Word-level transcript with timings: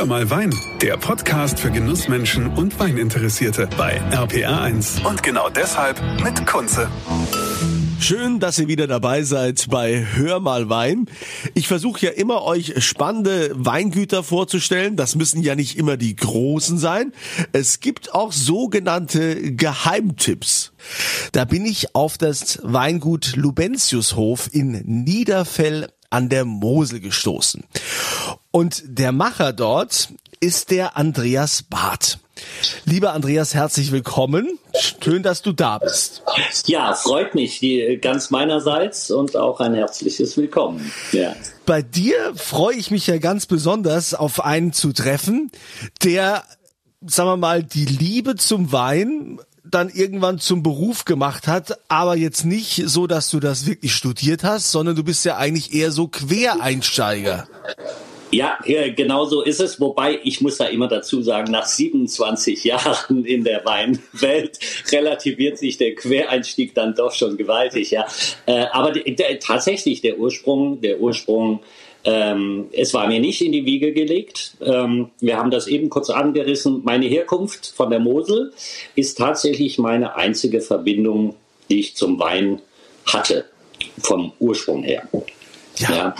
Hör 0.00 0.06
mal 0.06 0.30
Wein, 0.30 0.50
der 0.80 0.96
Podcast 0.96 1.60
für 1.60 1.70
Genussmenschen 1.70 2.46
und 2.54 2.80
Weininteressierte 2.80 3.68
bei 3.76 4.00
RPR1. 4.10 5.04
Und 5.04 5.22
genau 5.22 5.50
deshalb 5.50 6.00
mit 6.24 6.46
Kunze. 6.46 6.88
Schön, 8.00 8.40
dass 8.40 8.58
ihr 8.58 8.66
wieder 8.66 8.86
dabei 8.86 9.24
seid 9.24 9.66
bei 9.68 10.06
Hör 10.14 10.40
mal 10.40 10.70
Wein. 10.70 11.04
Ich 11.52 11.68
versuche 11.68 12.06
ja 12.06 12.12
immer 12.12 12.44
euch 12.44 12.82
spannende 12.82 13.50
Weingüter 13.52 14.22
vorzustellen. 14.22 14.96
Das 14.96 15.16
müssen 15.16 15.42
ja 15.42 15.54
nicht 15.54 15.76
immer 15.76 15.98
die 15.98 16.16
großen 16.16 16.78
sein. 16.78 17.12
Es 17.52 17.80
gibt 17.80 18.14
auch 18.14 18.32
sogenannte 18.32 19.52
Geheimtipps. 19.52 20.72
Da 21.32 21.44
bin 21.44 21.66
ich 21.66 21.94
auf 21.94 22.16
das 22.16 22.58
Weingut 22.62 23.36
Lubentiushof 23.36 24.48
in 24.50 24.80
Niederfell 24.86 25.88
an 26.08 26.30
der 26.30 26.46
Mosel 26.46 27.00
gestoßen. 27.00 27.64
Und 28.52 28.82
der 28.84 29.12
Macher 29.12 29.52
dort 29.52 30.08
ist 30.40 30.70
der 30.70 30.96
Andreas 30.96 31.62
Barth. 31.62 32.18
Lieber 32.84 33.12
Andreas, 33.12 33.54
herzlich 33.54 33.92
willkommen. 33.92 34.58
Schön, 35.02 35.22
dass 35.22 35.42
du 35.42 35.52
da 35.52 35.78
bist. 35.78 36.22
Ja, 36.66 36.94
freut 36.94 37.34
mich 37.34 37.64
ganz 38.00 38.30
meinerseits 38.30 39.10
und 39.10 39.36
auch 39.36 39.60
ein 39.60 39.74
herzliches 39.74 40.36
Willkommen. 40.36 40.90
Ja. 41.12 41.36
Bei 41.66 41.82
dir 41.82 42.32
freue 42.34 42.74
ich 42.74 42.90
mich 42.90 43.06
ja 43.06 43.18
ganz 43.18 43.46
besonders 43.46 44.14
auf 44.14 44.42
einen 44.42 44.72
zu 44.72 44.92
treffen, 44.92 45.52
der, 46.02 46.42
sagen 47.06 47.28
wir 47.28 47.36
mal, 47.36 47.62
die 47.62 47.84
Liebe 47.84 48.34
zum 48.36 48.72
Wein 48.72 49.38
dann 49.62 49.90
irgendwann 49.90 50.40
zum 50.40 50.64
Beruf 50.64 51.04
gemacht 51.04 51.46
hat, 51.46 51.78
aber 51.88 52.16
jetzt 52.16 52.44
nicht 52.44 52.82
so, 52.86 53.06
dass 53.06 53.30
du 53.30 53.38
das 53.38 53.66
wirklich 53.66 53.94
studiert 53.94 54.42
hast, 54.42 54.72
sondern 54.72 54.96
du 54.96 55.04
bist 55.04 55.24
ja 55.24 55.36
eigentlich 55.36 55.72
eher 55.72 55.92
so 55.92 56.08
Quereinsteiger. 56.08 57.46
Ja, 58.32 58.58
genau 58.64 59.24
so 59.24 59.42
ist 59.42 59.60
es. 59.60 59.80
Wobei 59.80 60.20
ich 60.22 60.40
muss 60.40 60.58
da 60.58 60.66
immer 60.66 60.86
dazu 60.86 61.20
sagen, 61.20 61.50
nach 61.50 61.66
27 61.66 62.62
Jahren 62.64 63.24
in 63.24 63.42
der 63.42 63.64
Weinwelt 63.64 64.58
relativiert 64.92 65.58
sich 65.58 65.78
der 65.78 65.94
Quereinstieg 65.96 66.74
dann 66.74 66.94
doch 66.94 67.12
schon 67.12 67.36
gewaltig. 67.36 67.90
Ja, 67.90 68.06
äh, 68.46 68.66
aber 68.72 68.92
tatsächlich 69.40 70.00
der 70.00 70.18
Ursprung, 70.18 70.80
der 70.80 71.00
Ursprung. 71.00 71.60
Ähm, 72.02 72.68
es 72.72 72.94
war 72.94 73.08
mir 73.08 73.20
nicht 73.20 73.42
in 73.42 73.52
die 73.52 73.66
Wiege 73.66 73.92
gelegt. 73.92 74.54
Ähm, 74.62 75.10
wir 75.20 75.36
haben 75.36 75.50
das 75.50 75.66
eben 75.66 75.90
kurz 75.90 76.08
angerissen. 76.08 76.80
Meine 76.82 77.06
Herkunft 77.06 77.66
von 77.66 77.90
der 77.90 78.00
Mosel 78.00 78.52
ist 78.94 79.18
tatsächlich 79.18 79.78
meine 79.78 80.14
einzige 80.16 80.62
Verbindung, 80.62 81.34
die 81.68 81.80
ich 81.80 81.96
zum 81.96 82.18
Wein 82.18 82.62
hatte, 83.04 83.44
vom 83.98 84.32
Ursprung 84.38 84.82
her. 84.82 85.06
Ja. 85.80 85.94
ja 85.94 86.14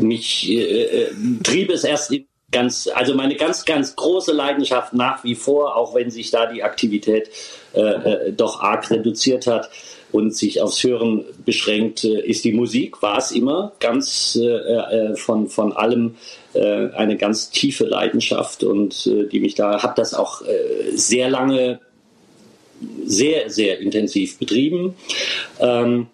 mich 0.00 0.48
äh, 0.48 1.04
äh, 1.04 1.10
trieb 1.42 1.70
es 1.70 1.84
erst 1.84 2.12
in 2.12 2.26
ganz, 2.50 2.88
also 2.94 3.14
meine 3.14 3.36
ganz, 3.36 3.64
ganz 3.64 3.94
große 3.94 4.32
Leidenschaft 4.32 4.94
nach 4.94 5.22
wie 5.24 5.34
vor, 5.34 5.76
auch 5.76 5.94
wenn 5.94 6.10
sich 6.10 6.30
da 6.30 6.46
die 6.46 6.62
Aktivität 6.62 7.30
äh, 7.74 7.80
äh, 7.80 8.32
doch 8.32 8.60
arg 8.60 8.90
reduziert 8.90 9.46
hat 9.46 9.68
und 10.12 10.34
sich 10.34 10.62
aufs 10.62 10.82
Hören 10.82 11.24
beschränkt, 11.44 12.04
äh, 12.04 12.20
ist 12.20 12.44
die 12.44 12.52
Musik, 12.52 13.02
war 13.02 13.18
es 13.18 13.32
immer 13.32 13.72
ganz 13.80 14.38
äh, 14.40 14.46
äh 14.46 15.16
von, 15.16 15.48
von 15.48 15.72
allem 15.72 16.16
eine 16.54 17.16
ganz 17.18 17.50
tiefe 17.50 17.84
Leidenschaft 17.84 18.64
und 18.64 19.04
die 19.04 19.38
mich 19.38 19.54
da, 19.54 19.82
habe 19.82 19.92
das 19.96 20.14
auch 20.14 20.42
sehr 20.94 21.28
lange 21.28 21.78
sehr, 23.04 23.50
sehr 23.50 23.78
intensiv 23.78 24.38
betrieben. 24.38 24.94
Ähm, 25.60 26.08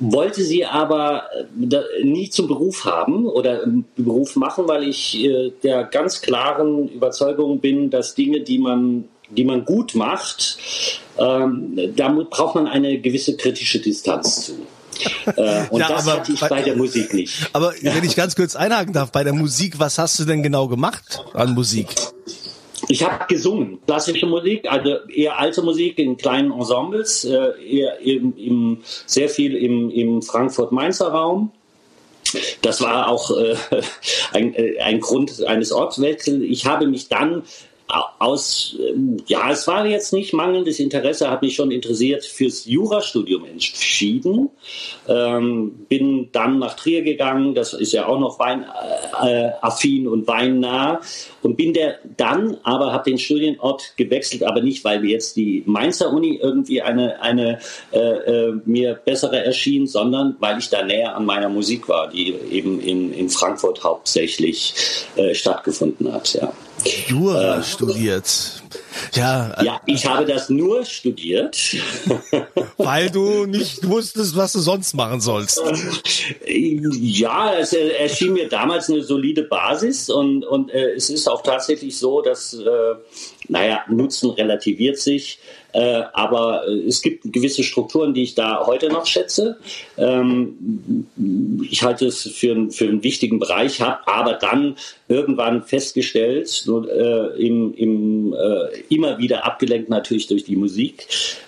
wollte 0.00 0.42
sie 0.42 0.64
aber 0.64 1.24
äh, 1.34 2.04
nie 2.04 2.30
zum 2.30 2.46
Beruf 2.46 2.84
haben 2.84 3.26
oder 3.26 3.62
Beruf 3.96 4.36
machen, 4.36 4.68
weil 4.68 4.84
ich 4.84 5.18
äh, 5.18 5.52
der 5.62 5.84
ganz 5.84 6.20
klaren 6.20 6.88
Überzeugung 6.88 7.60
bin, 7.60 7.90
dass 7.90 8.14
Dinge, 8.14 8.40
die 8.40 8.58
man, 8.58 9.04
die 9.30 9.44
man 9.44 9.64
gut 9.64 9.94
macht, 9.94 10.58
ähm, 11.18 11.78
damit 11.96 12.30
braucht 12.30 12.54
man 12.54 12.66
eine 12.66 12.98
gewisse 13.00 13.36
kritische 13.36 13.80
Distanz 13.80 14.46
zu. 14.46 14.52
Äh, 15.36 15.66
und 15.70 15.80
ja, 15.80 15.88
das 15.88 16.06
hatte 16.06 16.32
ich 16.32 16.40
bei, 16.40 16.48
bei, 16.48 16.62
der 16.62 16.76
Musik 16.76 17.12
nicht. 17.14 17.50
Aber 17.52 17.72
wenn 17.80 18.04
ich 18.04 18.16
ganz 18.16 18.36
kurz 18.36 18.56
einhaken 18.56 18.92
darf, 18.92 19.12
bei 19.12 19.24
der 19.24 19.32
Musik, 19.32 19.78
was 19.78 19.98
hast 19.98 20.18
du 20.18 20.24
denn 20.24 20.42
genau 20.42 20.68
gemacht 20.68 21.24
an 21.34 21.54
Musik? 21.54 21.88
Ich 22.90 23.02
habe 23.02 23.26
gesungen, 23.28 23.78
klassische 23.86 24.26
Musik, 24.26 24.70
also 24.70 24.96
eher 25.08 25.38
alte 25.38 25.62
Musik 25.62 25.98
in 25.98 26.16
kleinen 26.16 26.50
Ensembles, 26.50 27.24
äh, 27.24 27.50
eher 27.62 28.00
im, 28.00 28.34
im, 28.36 28.78
sehr 29.06 29.28
viel 29.28 29.54
im, 29.56 29.90
im 29.90 30.22
Frankfurt-Mainzer 30.22 31.08
Raum. 31.08 31.52
Das 32.62 32.80
war 32.80 33.08
auch 33.08 33.30
äh, 33.36 33.56
ein, 34.32 34.54
äh, 34.54 34.78
ein 34.80 35.00
Grund 35.00 35.44
eines 35.44 35.70
Ortswechsels. 35.70 36.42
Ich 36.42 36.66
habe 36.66 36.86
mich 36.86 37.08
dann 37.08 37.42
aus, 37.88 38.76
ähm, 38.78 39.16
ja, 39.26 39.50
es 39.50 39.66
war 39.66 39.86
jetzt 39.86 40.12
nicht 40.12 40.34
mangelndes 40.34 40.78
Interesse, 40.78 41.30
habe 41.30 41.46
mich 41.46 41.54
schon 41.54 41.70
interessiert 41.70 42.24
fürs 42.24 42.66
Jurastudium 42.66 43.46
entschieden. 43.46 44.50
Ähm, 45.08 45.86
bin 45.88 46.28
dann 46.32 46.58
nach 46.58 46.74
Trier 46.74 47.02
gegangen, 47.02 47.54
das 47.54 47.72
ist 47.72 47.92
ja 47.92 48.06
auch 48.06 48.18
noch 48.18 48.38
weinaffin 48.38 50.04
äh, 50.04 50.08
und 50.08 50.26
weinnah 50.26 51.00
und 51.42 51.56
bin 51.56 51.72
der 51.72 51.98
dann, 52.16 52.58
aber 52.62 52.92
habe 52.92 53.10
den 53.10 53.18
Studienort 53.18 53.94
gewechselt, 53.96 54.42
aber 54.42 54.60
nicht, 54.60 54.84
weil 54.84 55.04
jetzt 55.04 55.36
die 55.36 55.62
Mainzer 55.64 56.12
Uni 56.12 56.38
irgendwie 56.42 56.82
eine, 56.82 57.22
eine 57.22 57.58
äh, 57.92 57.98
äh, 57.98 58.60
mir 58.66 58.94
bessere 58.94 59.44
erschien, 59.44 59.86
sondern 59.86 60.36
weil 60.40 60.58
ich 60.58 60.68
da 60.68 60.82
näher 60.82 61.16
an 61.16 61.24
meiner 61.24 61.48
Musik 61.48 61.88
war, 61.88 62.08
die 62.08 62.34
eben 62.50 62.80
in, 62.80 63.14
in 63.14 63.30
Frankfurt 63.30 63.82
hauptsächlich 63.82 64.74
äh, 65.16 65.34
stattgefunden 65.34 66.12
hat. 66.12 66.34
Ja. 66.34 66.52
Jura 66.84 67.58
äh, 67.58 67.62
studiert. 67.62 68.62
Ja, 69.14 69.52
äh, 69.58 69.64
ja, 69.64 69.80
ich 69.86 70.06
habe 70.06 70.24
das 70.24 70.48
nur 70.48 70.84
studiert. 70.84 71.56
Weil 72.76 73.10
du 73.10 73.46
nicht 73.46 73.88
wusstest, 73.88 74.36
was 74.36 74.52
du 74.52 74.60
sonst 74.60 74.94
machen 74.94 75.20
sollst. 75.20 75.62
Ja, 76.48 77.54
es 77.58 77.72
erschien 77.72 78.32
mir 78.32 78.48
damals 78.48 78.88
eine 78.88 79.02
solide 79.02 79.42
Basis 79.42 80.08
und, 80.10 80.44
und 80.44 80.70
äh, 80.70 80.92
es 80.94 81.10
ist 81.10 81.28
auch 81.28 81.42
tatsächlich 81.42 81.96
so, 81.96 82.22
dass, 82.22 82.54
äh, 82.54 82.94
naja, 83.48 83.84
Nutzen 83.88 84.30
relativiert 84.30 84.98
sich. 84.98 85.38
Äh, 85.72 86.02
aber 86.14 86.66
äh, 86.66 86.88
es 86.88 87.02
gibt 87.02 87.30
gewisse 87.30 87.62
Strukturen, 87.62 88.14
die 88.14 88.22
ich 88.22 88.34
da 88.34 88.66
heute 88.66 88.88
noch 88.88 89.04
schätze. 89.04 89.58
Ähm, 89.98 91.06
ich 91.70 91.82
halte 91.82 92.06
es 92.06 92.22
für, 92.22 92.70
für 92.70 92.84
einen 92.84 93.02
wichtigen 93.04 93.38
Bereich, 93.38 93.82
habe 93.82 94.06
aber 94.08 94.34
dann 94.34 94.76
irgendwann 95.08 95.62
festgestellt, 95.62 96.66
äh, 96.66 97.46
im, 97.46 97.74
im, 97.74 98.32
äh, 98.32 98.36
immer 98.88 99.18
wieder 99.18 99.44
abgelenkt 99.44 99.88
natürlich 99.88 100.26
durch 100.26 100.44
die 100.44 100.56
Musik, 100.56 101.06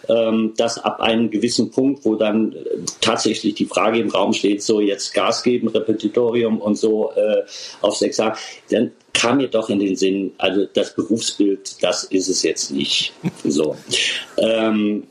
ähm, 0.08 0.54
dass 0.56 0.78
ab 0.78 1.00
einem 1.00 1.30
gewissen 1.30 1.70
Punkt, 1.70 2.04
wo 2.04 2.14
dann 2.14 2.52
äh, 2.52 2.56
tatsächlich 3.00 3.54
die 3.54 3.66
Frage 3.66 3.98
im 4.00 4.10
Raum 4.10 4.32
steht, 4.32 4.62
so 4.62 4.80
jetzt 4.80 5.14
Gas 5.14 5.42
geben, 5.42 5.68
Repetitorium 5.68 6.60
und 6.60 6.76
so 6.76 7.12
äh, 7.14 7.42
aufs 7.80 8.02
Examen, 8.02 8.36
dann 8.70 8.92
kam 9.12 9.38
mir 9.38 9.48
doch 9.48 9.68
in 9.68 9.80
den 9.80 9.96
Sinn, 9.96 10.32
also 10.38 10.66
das 10.72 10.94
Berufsbild, 10.94 11.82
das 11.82 12.04
ist 12.04 12.28
es 12.28 12.42
jetzt 12.42 12.70
nicht. 12.70 13.12
So. 13.44 13.76
ähm, 14.38 15.04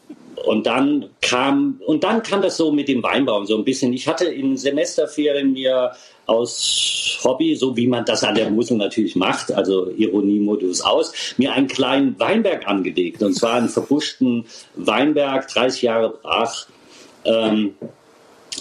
und 0.45 0.65
dann 0.65 1.09
kam, 1.21 1.81
und 1.85 2.03
dann 2.03 2.23
kam 2.23 2.41
das 2.41 2.57
so 2.57 2.71
mit 2.71 2.87
dem 2.87 3.03
Weinbau 3.03 3.43
so 3.45 3.57
ein 3.57 3.65
bisschen. 3.65 3.93
Ich 3.93 4.07
hatte 4.07 4.25
in 4.25 4.57
Semesterferien 4.57 5.53
mir 5.53 5.91
aus 6.29 7.19
Hobby, 7.23 7.55
so 7.55 7.75
wie 7.75 7.87
man 7.87 8.05
das 8.05 8.23
an 8.23 8.35
der 8.35 8.49
Mosel 8.49 8.77
natürlich 8.77 9.15
macht, 9.15 9.51
also 9.51 9.89
Ironiemodus 9.89 10.81
aus, 10.81 11.13
mir 11.37 11.53
einen 11.53 11.67
kleinen 11.67 12.19
Weinberg 12.19 12.67
angelegt. 12.67 13.21
Und 13.23 13.33
zwar 13.33 13.55
einen 13.55 13.69
verbuschten 13.69 14.45
Weinberg, 14.75 15.47
30 15.47 15.81
Jahre 15.81 16.09
brach. 16.21 16.67
Ähm, 17.25 17.73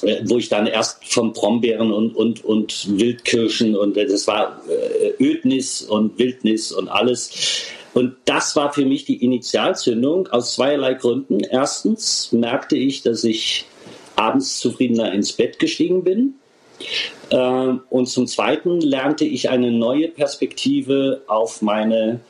äh, 0.03 0.23
wo 0.27 0.39
ich 0.39 0.49
dann 0.49 0.67
erst 0.67 1.05
von 1.12 1.33
Brombeeren 1.33 1.93
und, 1.93 2.15
und, 2.15 2.45
und 2.45 2.99
Wildkirschen 3.01 3.75
und 3.75 3.97
äh, 3.97 4.07
das 4.07 4.27
war 4.27 4.62
äh, 4.69 5.23
Ödnis 5.23 5.83
und 5.83 6.19
Wildnis 6.19 6.71
und 6.71 6.89
alles. 6.89 7.65
Und 7.95 8.15
das 8.27 8.54
war 8.54 8.72
für 8.72 8.84
mich 8.84 9.07
die 9.07 9.25
Initialzündung 9.25 10.28
aus 10.28 10.54
zweierlei 10.54 10.95
Gründen. 10.95 11.41
Erstens 11.41 12.31
merkte 12.33 12.77
ich, 12.77 13.03
dass 13.03 13.25
ich 13.25 13.65
abends 14.15 14.59
zufriedener 14.59 15.13
ins 15.13 15.33
Bett 15.33 15.59
gestiegen 15.59 16.04
bin. 16.04 16.34
Und 17.30 18.07
zum 18.07 18.27
Zweiten 18.27 18.80
lernte 18.80 19.25
ich 19.25 19.51
eine 19.51 19.71
neue 19.71 20.09
Perspektive 20.09 21.22
auf 21.27 21.60
meine 21.60 22.21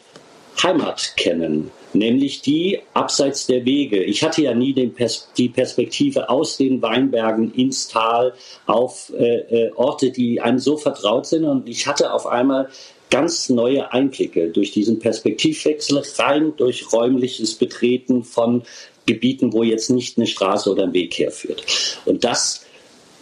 Heimat 0.60 1.12
kennen 1.16 1.70
nämlich 1.92 2.42
die 2.42 2.80
abseits 2.94 3.46
der 3.46 3.64
Wege. 3.64 4.02
Ich 4.02 4.22
hatte 4.22 4.42
ja 4.42 4.54
nie 4.54 4.72
Pers 4.88 5.30
die 5.36 5.48
Perspektive 5.48 6.28
aus 6.28 6.56
den 6.56 6.82
Weinbergen 6.82 7.52
ins 7.54 7.88
Tal 7.88 8.34
auf 8.66 9.12
äh, 9.16 9.38
äh, 9.38 9.72
Orte, 9.74 10.10
die 10.10 10.40
einem 10.40 10.58
so 10.58 10.76
vertraut 10.76 11.26
sind. 11.26 11.44
Und 11.44 11.68
ich 11.68 11.86
hatte 11.86 12.12
auf 12.12 12.26
einmal 12.26 12.68
ganz 13.10 13.48
neue 13.48 13.92
Einblicke 13.92 14.48
durch 14.48 14.72
diesen 14.72 14.98
Perspektivwechsel 14.98 16.02
rein 16.18 16.52
durch 16.56 16.92
räumliches 16.92 17.54
Betreten 17.54 18.22
von 18.22 18.62
Gebieten, 19.06 19.52
wo 19.54 19.62
jetzt 19.62 19.88
nicht 19.88 20.18
eine 20.18 20.26
Straße 20.26 20.70
oder 20.70 20.84
ein 20.84 20.92
Weg 20.92 21.18
herführt. 21.18 21.64
Und 22.04 22.24
das 22.24 22.66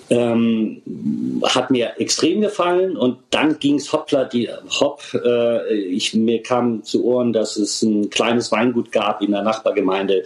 ähm, 0.08 0.82
hat 1.43 1.70
mir 1.70 1.93
extrem 1.99 2.41
gefallen 2.41 2.97
und 2.97 3.19
dann 3.31 3.58
ging 3.58 3.76
es 3.76 3.93
hoppla 3.93 4.25
die 4.25 4.49
hopp. 4.81 5.03
Äh, 5.25 5.75
ich, 5.75 6.14
mir 6.14 6.43
kam 6.43 6.85
zu 6.85 7.05
Ohren, 7.05 7.32
dass 7.32 7.56
es 7.56 7.82
ein 7.82 8.11
kleines 8.11 8.53
Weingut 8.53 8.93
gab 8.93 9.23
in 9.23 9.32
der 9.32 9.43
Nachbargemeinde. 9.43 10.25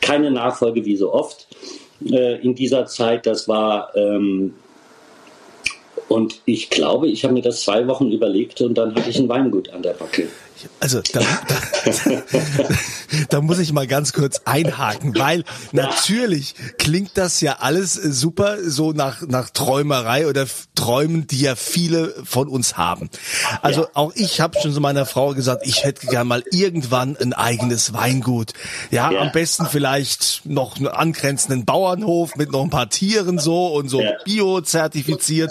Keine 0.00 0.30
Nachfolge 0.30 0.84
wie 0.84 0.96
so 0.96 1.12
oft 1.12 1.46
äh, 2.04 2.40
in 2.40 2.54
dieser 2.54 2.86
Zeit. 2.86 3.26
Das 3.26 3.46
war 3.46 3.94
ähm, 3.94 4.54
und 6.08 6.42
ich 6.44 6.70
glaube, 6.70 7.06
ich 7.06 7.22
habe 7.22 7.34
mir 7.34 7.42
das 7.42 7.62
zwei 7.62 7.86
Wochen 7.86 8.10
überlegt 8.10 8.60
und 8.62 8.74
dann 8.74 8.96
hatte 8.96 9.10
ich 9.10 9.18
ein 9.18 9.28
Weingut 9.28 9.68
an 9.68 9.82
der 9.82 9.92
Backe. 9.92 10.26
Also 10.80 11.00
da, 11.12 11.20
da, 11.20 12.22
da 13.28 13.40
muss 13.40 13.58
ich 13.58 13.72
mal 13.72 13.86
ganz 13.86 14.12
kurz 14.12 14.42
einhaken, 14.44 15.14
weil 15.16 15.44
natürlich 15.72 16.54
klingt 16.78 17.12
das 17.14 17.40
ja 17.40 17.58
alles 17.60 17.94
super 17.94 18.58
so 18.62 18.92
nach, 18.92 19.22
nach 19.22 19.50
Träumerei 19.50 20.26
oder 20.26 20.46
Träumen, 20.74 21.26
die 21.26 21.40
ja 21.40 21.56
viele 21.56 22.14
von 22.24 22.48
uns 22.48 22.76
haben. 22.76 23.10
Also 23.62 23.88
auch 23.94 24.12
ich 24.14 24.40
habe 24.40 24.58
schon 24.60 24.72
zu 24.72 24.80
meiner 24.80 25.06
Frau 25.06 25.34
gesagt, 25.34 25.66
ich 25.66 25.84
hätte 25.84 26.06
gern 26.06 26.26
mal 26.26 26.42
irgendwann 26.50 27.16
ein 27.16 27.32
eigenes 27.32 27.92
Weingut. 27.92 28.52
Ja, 28.90 29.10
ja. 29.10 29.20
am 29.20 29.32
besten 29.32 29.66
vielleicht 29.66 30.42
noch 30.44 30.76
einen 30.76 30.88
angrenzenden 30.88 31.64
Bauernhof 31.64 32.36
mit 32.36 32.52
noch 32.52 32.62
ein 32.62 32.70
paar 32.70 32.88
Tieren 32.88 33.38
so 33.38 33.68
und 33.68 33.88
so 33.88 34.00
ja. 34.00 34.12
bio-zertifiziert. 34.24 35.50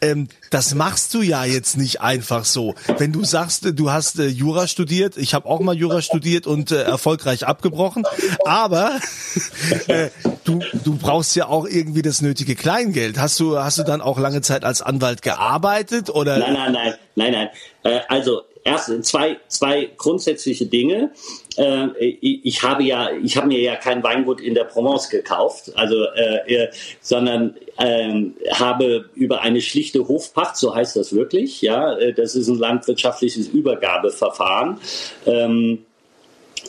Ähm, 0.00 0.28
das 0.50 0.74
machst 0.74 1.14
du 1.14 1.22
ja 1.22 1.44
jetzt 1.44 1.76
nicht 1.76 2.00
einfach 2.00 2.44
so. 2.44 2.74
Wenn 2.98 3.12
du 3.12 3.24
sagst, 3.24 3.68
du 3.74 3.90
hast 3.90 4.18
äh, 4.18 4.26
Jura 4.26 4.66
studiert, 4.66 5.16
ich 5.16 5.34
habe 5.34 5.48
auch 5.48 5.60
mal 5.60 5.76
Jura 5.76 6.02
studiert 6.02 6.46
und 6.46 6.70
äh, 6.70 6.82
erfolgreich 6.82 7.46
abgebrochen, 7.46 8.04
aber 8.44 8.98
äh, 9.88 10.08
du, 10.44 10.60
du 10.84 10.96
brauchst 10.96 11.36
ja 11.36 11.48
auch 11.48 11.66
irgendwie 11.66 12.02
das 12.02 12.22
nötige 12.22 12.54
Kleingeld. 12.54 13.18
Hast 13.18 13.38
du, 13.40 13.58
hast 13.58 13.78
du 13.78 13.82
dann 13.82 14.00
auch 14.00 14.18
lange 14.18 14.40
Zeit 14.40 14.64
als 14.64 14.82
Anwalt 14.82 15.22
gearbeitet 15.22 16.10
oder? 16.10 16.38
Nein, 16.38 16.54
nein, 16.54 16.72
nein, 16.72 16.94
nein, 17.14 17.32
nein. 17.32 17.48
Äh, 17.82 18.00
also 18.08 18.42
erst 18.64 19.04
zwei, 19.04 19.38
zwei 19.48 19.90
grundsätzliche 19.96 20.66
Dinge. 20.66 21.10
Äh, 21.58 21.88
ich 22.20 22.62
habe 22.62 22.84
ja, 22.84 23.10
ich 23.22 23.36
habe 23.36 23.48
mir 23.48 23.60
ja 23.60 23.76
kein 23.76 24.02
Weingut 24.02 24.40
in 24.40 24.54
der 24.54 24.64
Provence 24.64 25.08
gekauft, 25.10 25.72
also 25.74 26.04
äh, 26.04 26.54
äh, 26.54 26.68
sondern 27.00 27.56
ähm, 27.78 28.34
habe 28.52 29.10
über 29.14 29.40
eine 29.40 29.60
schlichte 29.60 30.06
Hofpacht, 30.06 30.56
so 30.56 30.74
heißt 30.74 30.96
das 30.96 31.14
wirklich, 31.14 31.60
ja, 31.60 31.96
äh, 31.98 32.12
das 32.12 32.36
ist 32.36 32.48
ein 32.48 32.58
landwirtschaftliches 32.58 33.48
Übergabeverfahren. 33.48 34.78
Ähm, 35.26 35.80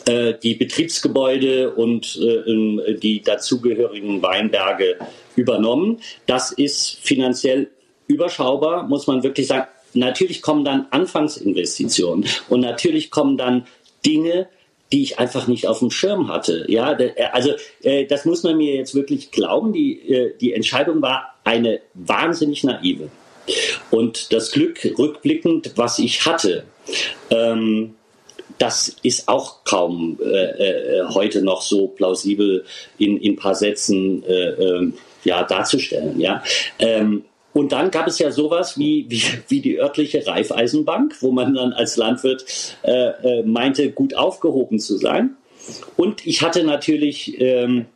äh, 0.06 0.34
die 0.42 0.54
Betriebsgebäude 0.54 1.70
und 1.74 2.16
äh, 2.16 2.94
die 2.94 3.22
dazugehörigen 3.22 4.22
Weinberge 4.22 4.96
übernommen. 5.36 6.00
Das 6.26 6.52
ist 6.52 6.98
finanziell 7.02 7.70
überschaubar, 8.06 8.84
muss 8.84 9.06
man 9.06 9.22
wirklich 9.22 9.46
sagen. 9.46 9.66
Natürlich 9.92 10.42
kommen 10.42 10.64
dann 10.64 10.86
Anfangsinvestitionen 10.90 12.24
und 12.48 12.60
natürlich 12.60 13.10
kommen 13.10 13.36
dann 13.36 13.66
Dinge, 14.06 14.48
die 14.92 15.02
ich 15.02 15.18
einfach 15.18 15.46
nicht 15.46 15.66
auf 15.66 15.78
dem 15.78 15.90
Schirm 15.90 16.28
hatte. 16.28 16.64
Ja, 16.68 16.96
also 17.32 17.52
äh, 17.82 18.06
das 18.06 18.24
muss 18.24 18.42
man 18.42 18.56
mir 18.56 18.74
jetzt 18.74 18.94
wirklich 18.94 19.30
glauben. 19.30 19.72
Die, 19.72 20.00
äh, 20.08 20.34
die 20.38 20.52
Entscheidung 20.52 21.00
war 21.00 21.34
eine 21.44 21.80
wahnsinnig 21.94 22.64
naive. 22.64 23.08
Und 23.90 24.32
das 24.32 24.50
Glück 24.50 24.84
rückblickend, 24.98 25.72
was 25.76 25.98
ich 25.98 26.26
hatte, 26.26 26.64
ähm, 27.30 27.94
das 28.58 28.96
ist 29.02 29.28
auch 29.28 29.64
kaum 29.64 30.18
äh, 30.22 30.26
äh, 30.26 31.04
heute 31.08 31.42
noch 31.42 31.62
so 31.62 31.88
plausibel 31.88 32.64
in, 32.98 33.16
in 33.16 33.36
paar 33.36 33.54
Sätzen 33.54 34.22
äh, 34.24 34.50
ähm, 34.50 34.94
ja, 35.24 35.44
darzustellen. 35.44 36.20
Ja. 36.20 36.42
Ähm, 36.78 37.24
und 37.52 37.72
dann 37.72 37.90
gab 37.90 38.06
es 38.06 38.18
ja 38.18 38.30
sowas 38.30 38.78
wie, 38.78 39.06
wie, 39.08 39.22
wie 39.48 39.60
die 39.60 39.78
örtliche 39.78 40.26
Reifeisenbank, 40.26 41.16
wo 41.20 41.32
man 41.32 41.54
dann 41.54 41.72
als 41.72 41.96
Landwirt 41.96 42.44
äh, 42.82 42.90
äh, 42.92 43.42
meinte, 43.42 43.90
gut 43.90 44.14
aufgehoben 44.14 44.78
zu 44.78 44.96
sein. 44.96 45.36
Und 45.96 46.26
ich 46.26 46.42
hatte 46.42 46.64
natürlich 46.64 47.40
ähm, 47.40 47.86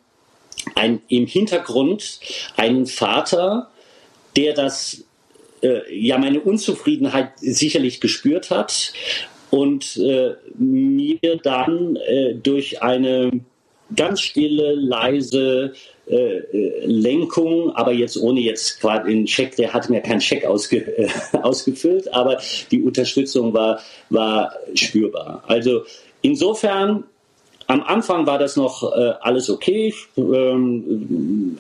ein, 0.75 1.01
im 1.09 1.27
Hintergrund 1.27 2.21
einen 2.57 2.87
Vater, 2.87 3.71
der 4.37 4.55
das 4.55 5.05
äh, 5.63 5.81
ja 5.95 6.19
meine 6.19 6.41
Unzufriedenheit 6.41 7.33
sicherlich 7.39 8.01
gespürt 8.01 8.51
hat 8.51 8.93
und 9.51 9.97
äh, 9.99 10.35
mir 10.59 11.39
dann 11.43 11.97
äh, 11.97 12.35
durch 12.35 12.83
eine 12.83 13.31
ganz 13.95 14.21
stille, 14.21 14.75
leise 14.75 15.73
äh, 16.07 16.17
äh, 16.17 16.87
Lenkung, 16.87 17.75
aber 17.75 17.93
jetzt 17.93 18.17
ohne 18.17 18.41
jetzt 18.41 18.81
quasi 18.81 19.11
den 19.11 19.27
Scheck, 19.27 19.57
der 19.57 19.73
hatte 19.73 19.91
mir 19.91 20.01
keinen 20.01 20.21
Scheck 20.21 20.45
ausge, 20.45 20.79
äh, 20.99 21.09
ausgefüllt, 21.43 22.13
aber 22.13 22.41
die 22.71 22.83
Unterstützung 22.83 23.55
war, 23.55 23.81
war 24.11 24.53
spürbar. 24.75 25.43
Also 25.47 25.85
insofern 26.23 27.05
am 27.67 27.83
Anfang 27.83 28.27
war 28.27 28.39
das 28.39 28.57
noch 28.57 28.83
äh, 28.95 29.13
alles 29.21 29.49
okay. 29.49 29.95
Ähm, 30.17 31.57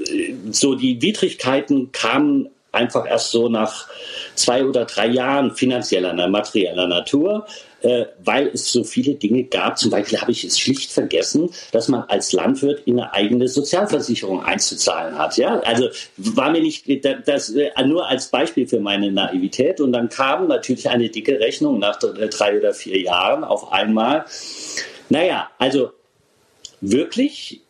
so 0.50 0.74
die 0.74 1.00
Widrigkeiten 1.00 1.92
kamen 1.92 2.50
einfach 2.72 3.06
erst 3.08 3.30
so 3.30 3.48
nach 3.48 3.86
zwei 4.34 4.64
oder 4.64 4.84
drei 4.84 5.06
Jahren 5.06 5.52
finanzieller, 5.52 6.12
materieller 6.28 6.86
Natur 6.86 7.46
äh, 7.84 8.06
weil 8.24 8.48
es 8.48 8.72
so 8.72 8.82
viele 8.82 9.14
Dinge 9.14 9.44
gab. 9.44 9.78
Zum 9.78 9.90
Beispiel 9.90 10.20
habe 10.20 10.32
ich 10.32 10.42
es 10.42 10.58
schlicht 10.58 10.90
vergessen, 10.90 11.50
dass 11.70 11.88
man 11.88 12.02
als 12.08 12.32
Landwirt 12.32 12.82
in 12.86 12.98
eine 12.98 13.12
eigene 13.12 13.46
Sozialversicherung 13.46 14.42
einzuzahlen 14.42 15.18
hat. 15.18 15.36
Ja, 15.36 15.60
also 15.60 15.88
war 16.16 16.50
mir 16.50 16.62
nicht 16.62 16.86
das 17.26 17.50
äh, 17.50 17.70
nur 17.84 18.08
als 18.08 18.28
Beispiel 18.28 18.66
für 18.66 18.80
meine 18.80 19.12
Naivität. 19.12 19.80
Und 19.80 19.92
dann 19.92 20.08
kam 20.08 20.48
natürlich 20.48 20.88
eine 20.88 21.10
dicke 21.10 21.38
Rechnung 21.38 21.78
nach 21.78 21.98
drei 21.98 22.58
oder 22.58 22.72
vier 22.72 23.00
Jahren 23.00 23.44
auf 23.44 23.70
einmal. 23.70 24.24
Naja, 25.10 25.50
also 25.58 25.90
wirklich 26.80 27.60
äh, 27.60 27.63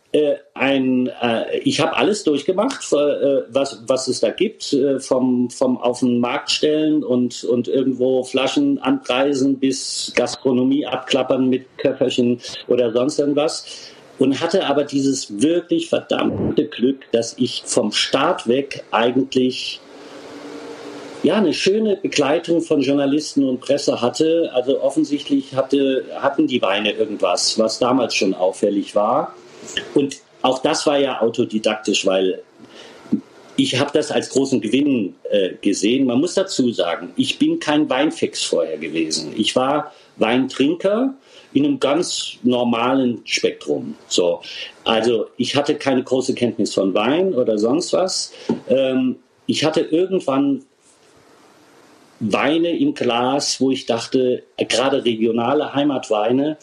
ein, 0.54 1.10
äh, 1.20 1.58
ich 1.58 1.80
habe 1.80 1.96
alles 1.96 2.22
durchgemacht, 2.22 2.84
äh, 2.92 3.42
was, 3.48 3.82
was 3.86 4.06
es 4.06 4.20
da 4.20 4.30
gibt, 4.30 4.72
äh, 4.72 5.00
vom, 5.00 5.50
vom 5.50 5.76
auf 5.76 6.00
den 6.00 6.20
Markt 6.20 6.50
stellen 6.50 7.02
und, 7.02 7.42
und 7.44 7.66
irgendwo 7.66 8.22
Flaschen 8.22 8.78
anpreisen 8.78 9.58
bis 9.58 10.12
Gastronomie 10.14 10.86
abklappern 10.86 11.48
mit 11.48 11.66
Köfferchen 11.78 12.40
oder 12.68 12.92
sonst 12.92 13.18
irgendwas. 13.18 13.90
Und 14.20 14.40
hatte 14.40 14.66
aber 14.66 14.84
dieses 14.84 15.42
wirklich 15.42 15.88
verdammte 15.88 16.66
Glück, 16.66 17.10
dass 17.10 17.36
ich 17.36 17.64
vom 17.66 17.90
Start 17.90 18.46
weg 18.46 18.84
eigentlich 18.92 19.80
ja, 21.24 21.36
eine 21.36 21.54
schöne 21.54 21.96
Begleitung 21.96 22.60
von 22.60 22.82
Journalisten 22.82 23.48
und 23.48 23.60
Presse 23.60 24.00
hatte. 24.00 24.50
Also 24.54 24.80
offensichtlich 24.80 25.56
hatte, 25.56 26.04
hatten 26.20 26.46
die 26.46 26.62
Weine 26.62 26.92
irgendwas, 26.92 27.58
was 27.58 27.80
damals 27.80 28.14
schon 28.14 28.34
auffällig 28.34 28.94
war. 28.94 29.34
Und 29.94 30.18
auch 30.42 30.60
das 30.60 30.86
war 30.86 30.98
ja 30.98 31.20
autodidaktisch, 31.20 32.06
weil 32.06 32.42
ich 33.56 33.78
habe 33.78 33.90
das 33.92 34.10
als 34.10 34.30
großen 34.30 34.60
Gewinn 34.60 35.14
äh, 35.30 35.50
gesehen. 35.60 36.06
Man 36.06 36.20
muss 36.20 36.34
dazu 36.34 36.72
sagen, 36.72 37.12
ich 37.16 37.38
bin 37.38 37.60
kein 37.60 37.88
Weinfix 37.88 38.42
vorher 38.42 38.78
gewesen. 38.78 39.32
Ich 39.36 39.54
war 39.54 39.92
Weintrinker 40.16 41.14
in 41.52 41.64
einem 41.64 41.78
ganz 41.78 42.32
normalen 42.42 43.22
Spektrum. 43.24 43.94
So, 44.08 44.40
also 44.84 45.26
ich 45.36 45.54
hatte 45.54 45.76
keine 45.76 46.02
große 46.02 46.34
Kenntnis 46.34 46.74
von 46.74 46.94
Wein 46.94 47.32
oder 47.32 47.58
sonst 47.58 47.92
was. 47.92 48.32
Ähm, 48.68 49.16
ich 49.46 49.64
hatte 49.64 49.80
irgendwann 49.80 50.64
Weine 52.20 52.76
im 52.76 52.94
Glas, 52.94 53.60
wo 53.60 53.70
ich 53.70 53.86
dachte, 53.86 54.42
gerade 54.56 55.04
regionale 55.04 55.74
Heimatweine, 55.74 56.56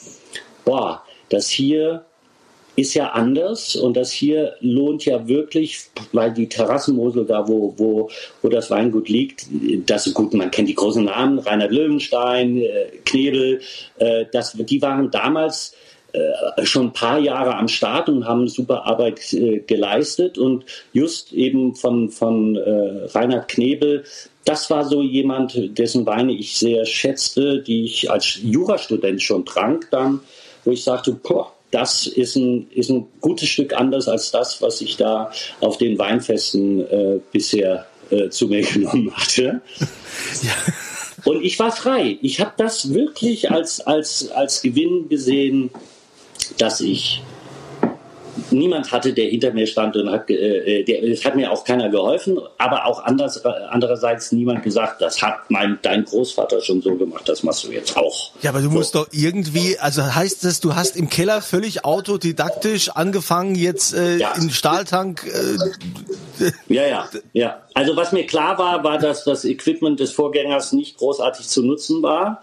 boah, 0.65 1.03
das 1.29 1.49
hier 1.49 2.05
ist 2.75 2.93
ja 2.93 3.09
anders 3.09 3.75
und 3.75 3.97
das 3.97 4.11
hier 4.11 4.55
lohnt 4.61 5.05
ja 5.05 5.27
wirklich, 5.27 5.85
weil 6.13 6.33
die 6.33 6.47
Terrassenmosel 6.47 7.25
da, 7.25 7.47
wo, 7.47 7.73
wo, 7.77 8.09
wo 8.41 8.49
das 8.49 8.69
Weingut 8.71 9.09
liegt, 9.09 9.45
das 9.85 10.11
gut, 10.13 10.33
man 10.33 10.51
kennt 10.51 10.69
die 10.69 10.75
großen 10.75 11.03
Namen, 11.03 11.39
Reinhard 11.39 11.71
Löwenstein, 11.71 12.57
äh, 12.57 12.85
Knebel, 13.05 13.61
äh, 13.97 14.25
das, 14.31 14.53
die 14.53 14.81
waren 14.81 15.11
damals 15.11 15.75
äh, 16.13 16.65
schon 16.65 16.87
ein 16.87 16.93
paar 16.93 17.19
Jahre 17.19 17.55
am 17.57 17.67
Start 17.67 18.07
und 18.07 18.25
haben 18.25 18.47
super 18.47 18.85
Arbeit 18.85 19.19
geleistet 19.67 20.37
und 20.37 20.65
just 20.93 21.33
eben 21.33 21.75
von, 21.75 22.09
von 22.09 22.57
Reinhard 22.57 23.47
Knebel, 23.49 24.03
das 24.43 24.69
war 24.69 24.85
so 24.85 25.01
jemand, 25.01 25.77
dessen 25.77 26.05
Weine 26.05 26.33
ich 26.33 26.57
sehr 26.57 26.85
schätzte, 26.85 27.61
die 27.61 27.85
ich 27.85 28.09
als 28.09 28.39
Jurastudent 28.41 29.21
schon 29.21 29.45
trank 29.45 29.87
dann, 29.91 30.21
wo 30.65 30.71
ich 30.71 30.83
sagte, 30.83 31.11
boah, 31.11 31.53
das 31.71 32.05
ist 32.05 32.35
ein, 32.35 32.69
ist 32.71 32.89
ein 32.89 33.07
gutes 33.21 33.49
Stück 33.49 33.73
anders 33.73 34.07
als 34.07 34.31
das, 34.31 34.61
was 34.61 34.81
ich 34.81 34.97
da 34.97 35.31
auf 35.61 35.77
den 35.77 35.97
Weinfesten 35.97 36.81
äh, 36.81 37.19
bisher 37.31 37.87
äh, 38.09 38.29
zu 38.29 38.47
mir 38.47 38.61
genommen 38.73 39.11
hatte. 39.15 39.61
Ja. 40.43 40.73
Und 41.25 41.43
ich 41.43 41.59
war 41.59 41.71
frei. 41.71 42.17
Ich 42.21 42.39
habe 42.39 42.53
das 42.57 42.93
wirklich 42.93 43.51
als, 43.51 43.79
als, 43.81 44.31
als 44.31 44.61
Gewinn 44.61 45.07
gesehen, 45.07 45.69
dass 46.57 46.81
ich 46.81 47.21
niemand 48.51 48.91
hatte, 48.91 49.13
der 49.13 49.25
hinter 49.25 49.51
mir 49.51 49.67
stand 49.67 49.95
und 49.95 50.09
hat, 50.09 50.29
äh, 50.29 50.83
der, 50.83 51.03
es 51.03 51.23
hat 51.25 51.35
mir 51.35 51.51
auch 51.51 51.63
keiner 51.63 51.89
geholfen, 51.89 52.39
aber 52.57 52.85
auch 52.85 53.03
anders, 53.03 53.43
andererseits 53.45 54.31
niemand 54.31 54.63
gesagt, 54.63 55.01
das 55.01 55.21
hat 55.21 55.49
mein, 55.49 55.79
dein 55.81 56.05
Großvater 56.05 56.61
schon 56.61 56.81
so 56.81 56.95
gemacht, 56.95 57.27
das 57.27 57.43
machst 57.43 57.63
du 57.63 57.71
jetzt 57.71 57.95
auch. 57.97 58.31
Ja, 58.41 58.51
aber 58.51 58.59
du 58.59 58.65
so. 58.65 58.71
musst 58.71 58.95
doch 58.95 59.07
irgendwie, 59.11 59.77
also 59.79 60.03
heißt 60.03 60.43
das, 60.43 60.59
du 60.59 60.75
hast 60.75 60.95
im 60.95 61.09
Keller 61.09 61.41
völlig 61.41 61.85
autodidaktisch 61.85 62.89
angefangen, 62.89 63.55
jetzt 63.55 63.93
äh, 63.93 64.17
ja. 64.17 64.33
in 64.33 64.49
Stahltank. 64.49 65.25
Äh, 65.25 66.51
ja, 66.67 66.87
ja, 66.87 67.09
ja. 67.33 67.61
Also 67.73 67.95
was 67.95 68.11
mir 68.11 68.25
klar 68.25 68.57
war, 68.57 68.83
war, 68.83 68.97
dass 68.97 69.23
das 69.23 69.45
Equipment 69.45 69.99
des 69.99 70.11
Vorgängers 70.11 70.73
nicht 70.73 70.97
großartig 70.97 71.47
zu 71.47 71.63
nutzen 71.63 72.01
war. 72.01 72.41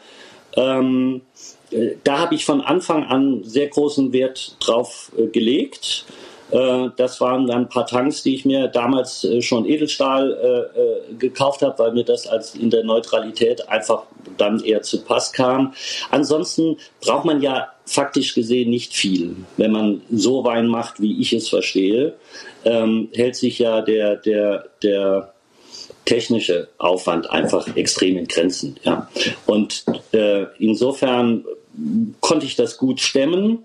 Ähm, 0.57 1.23
äh, 1.71 1.97
da 2.05 2.19
habe 2.19 2.35
ich 2.35 2.45
von 2.45 2.61
Anfang 2.61 3.05
an 3.05 3.43
sehr 3.45 3.69
großen 3.69 4.12
Wert 4.12 4.57
drauf 4.61 5.12
äh, 5.17 5.26
gelegt. 5.26 6.07
Äh, 6.50 6.88
das 6.97 7.21
waren 7.21 7.47
dann 7.47 7.62
ein 7.62 7.69
paar 7.69 7.87
Tanks, 7.87 8.23
die 8.23 8.35
ich 8.35 8.45
mir 8.45 8.69
damals 8.69 9.26
schon 9.40 9.67
Edelstahl 9.67 10.71
gekauft 11.19 11.62
habe, 11.62 11.78
weil 11.78 11.93
mir 11.93 12.05
das 12.05 12.26
als 12.26 12.55
in 12.55 12.71
der 12.71 12.85
Neutralität 12.85 13.69
einfach 13.69 14.05
dann 14.37 14.61
eher 14.61 14.83
zu 14.83 15.05
Pass 15.05 15.33
kam. 15.33 15.75
Ansonsten 16.11 16.76
braucht 17.00 17.25
man 17.25 17.43
ja 17.43 17.69
faktisch 17.85 18.35
gesehen 18.35 18.71
nicht 18.71 18.95
viel. 18.95 19.37
Wenn 19.57 19.73
man 19.73 20.02
so 20.11 20.45
Wein 20.45 20.67
macht, 20.67 21.00
wie 21.00 21.21
ich 21.21 21.33
es 21.33 21.49
verstehe, 21.49 22.14
ähm, 22.64 23.09
hält 23.14 23.37
sich 23.37 23.59
ja 23.59 23.81
der, 23.81 24.17
der, 24.17 24.67
der 24.83 25.33
technische 26.04 26.68
Aufwand 26.78 27.30
einfach 27.30 27.76
extrem 27.76 28.16
in 28.16 28.26
Grenzen. 28.26 28.76
Ja. 28.83 29.09
Und 29.47 29.85
äh, 30.12 30.47
insofern 30.59 31.45
konnte 32.21 32.47
ich 32.47 32.57
das 32.57 32.76
gut 32.78 33.00
stemmen. 33.00 33.64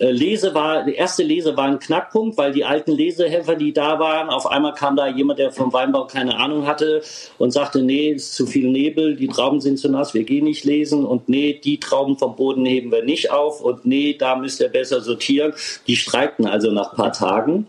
Äh, 0.00 0.10
Lese 0.10 0.54
war, 0.54 0.84
die 0.84 0.94
erste 0.94 1.22
Lese 1.22 1.56
war 1.56 1.66
ein 1.66 1.78
Knackpunkt, 1.78 2.36
weil 2.36 2.52
die 2.52 2.64
alten 2.64 2.92
Lesehelfer, 2.92 3.54
die 3.54 3.72
da 3.72 3.98
waren, 4.00 4.28
auf 4.28 4.46
einmal 4.46 4.74
kam 4.74 4.96
da 4.96 5.06
jemand, 5.06 5.38
der 5.38 5.52
vom 5.52 5.72
Weinbau 5.72 6.06
keine 6.06 6.36
Ahnung 6.36 6.66
hatte 6.66 7.02
und 7.38 7.52
sagte, 7.52 7.80
nee, 7.80 8.10
es 8.10 8.24
ist 8.24 8.34
zu 8.34 8.46
viel 8.46 8.70
Nebel, 8.70 9.14
die 9.14 9.28
Trauben 9.28 9.60
sind 9.60 9.78
zu 9.78 9.88
nass, 9.88 10.14
wir 10.14 10.24
gehen 10.24 10.44
nicht 10.44 10.64
lesen 10.64 11.04
und 11.04 11.28
nee, 11.28 11.60
die 11.62 11.78
Trauben 11.78 12.18
vom 12.18 12.34
Boden 12.34 12.66
heben 12.66 12.90
wir 12.90 13.04
nicht 13.04 13.30
auf 13.30 13.60
und 13.60 13.86
nee, 13.86 14.16
da 14.18 14.34
müsst 14.36 14.60
ihr 14.60 14.68
besser 14.68 15.00
sortieren. 15.00 15.54
Die 15.86 15.96
streikten 15.96 16.46
also 16.46 16.72
nach 16.72 16.92
ein 16.92 16.96
paar 16.96 17.12
Tagen 17.12 17.68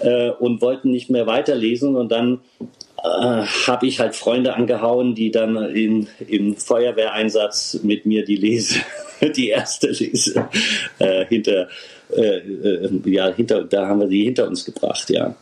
äh, 0.00 0.30
und 0.30 0.60
wollten 0.60 0.90
nicht 0.90 1.10
mehr 1.10 1.26
weiterlesen 1.26 1.94
und 1.94 2.10
dann 2.10 2.40
äh, 3.02 3.46
habe 3.66 3.86
ich 3.86 3.98
halt 3.98 4.14
Freunde 4.14 4.54
angehauen, 4.54 5.14
die 5.14 5.30
dann 5.30 5.56
in, 5.56 6.08
im 6.28 6.56
Feuerwehreinsatz 6.56 7.80
mit 7.82 8.06
mir 8.06 8.24
die 8.24 8.36
Lese, 8.36 8.80
die 9.36 9.48
erste 9.48 9.88
Lese 9.88 10.48
äh, 10.98 11.24
hinter, 11.26 11.68
äh, 12.14 12.38
äh, 12.38 12.90
ja, 13.06 13.28
hinter, 13.34 13.64
da 13.64 13.88
haben 13.88 14.00
wir 14.00 14.08
sie 14.08 14.24
hinter 14.24 14.46
uns 14.46 14.64
gebracht, 14.64 15.10
ja. 15.10 15.34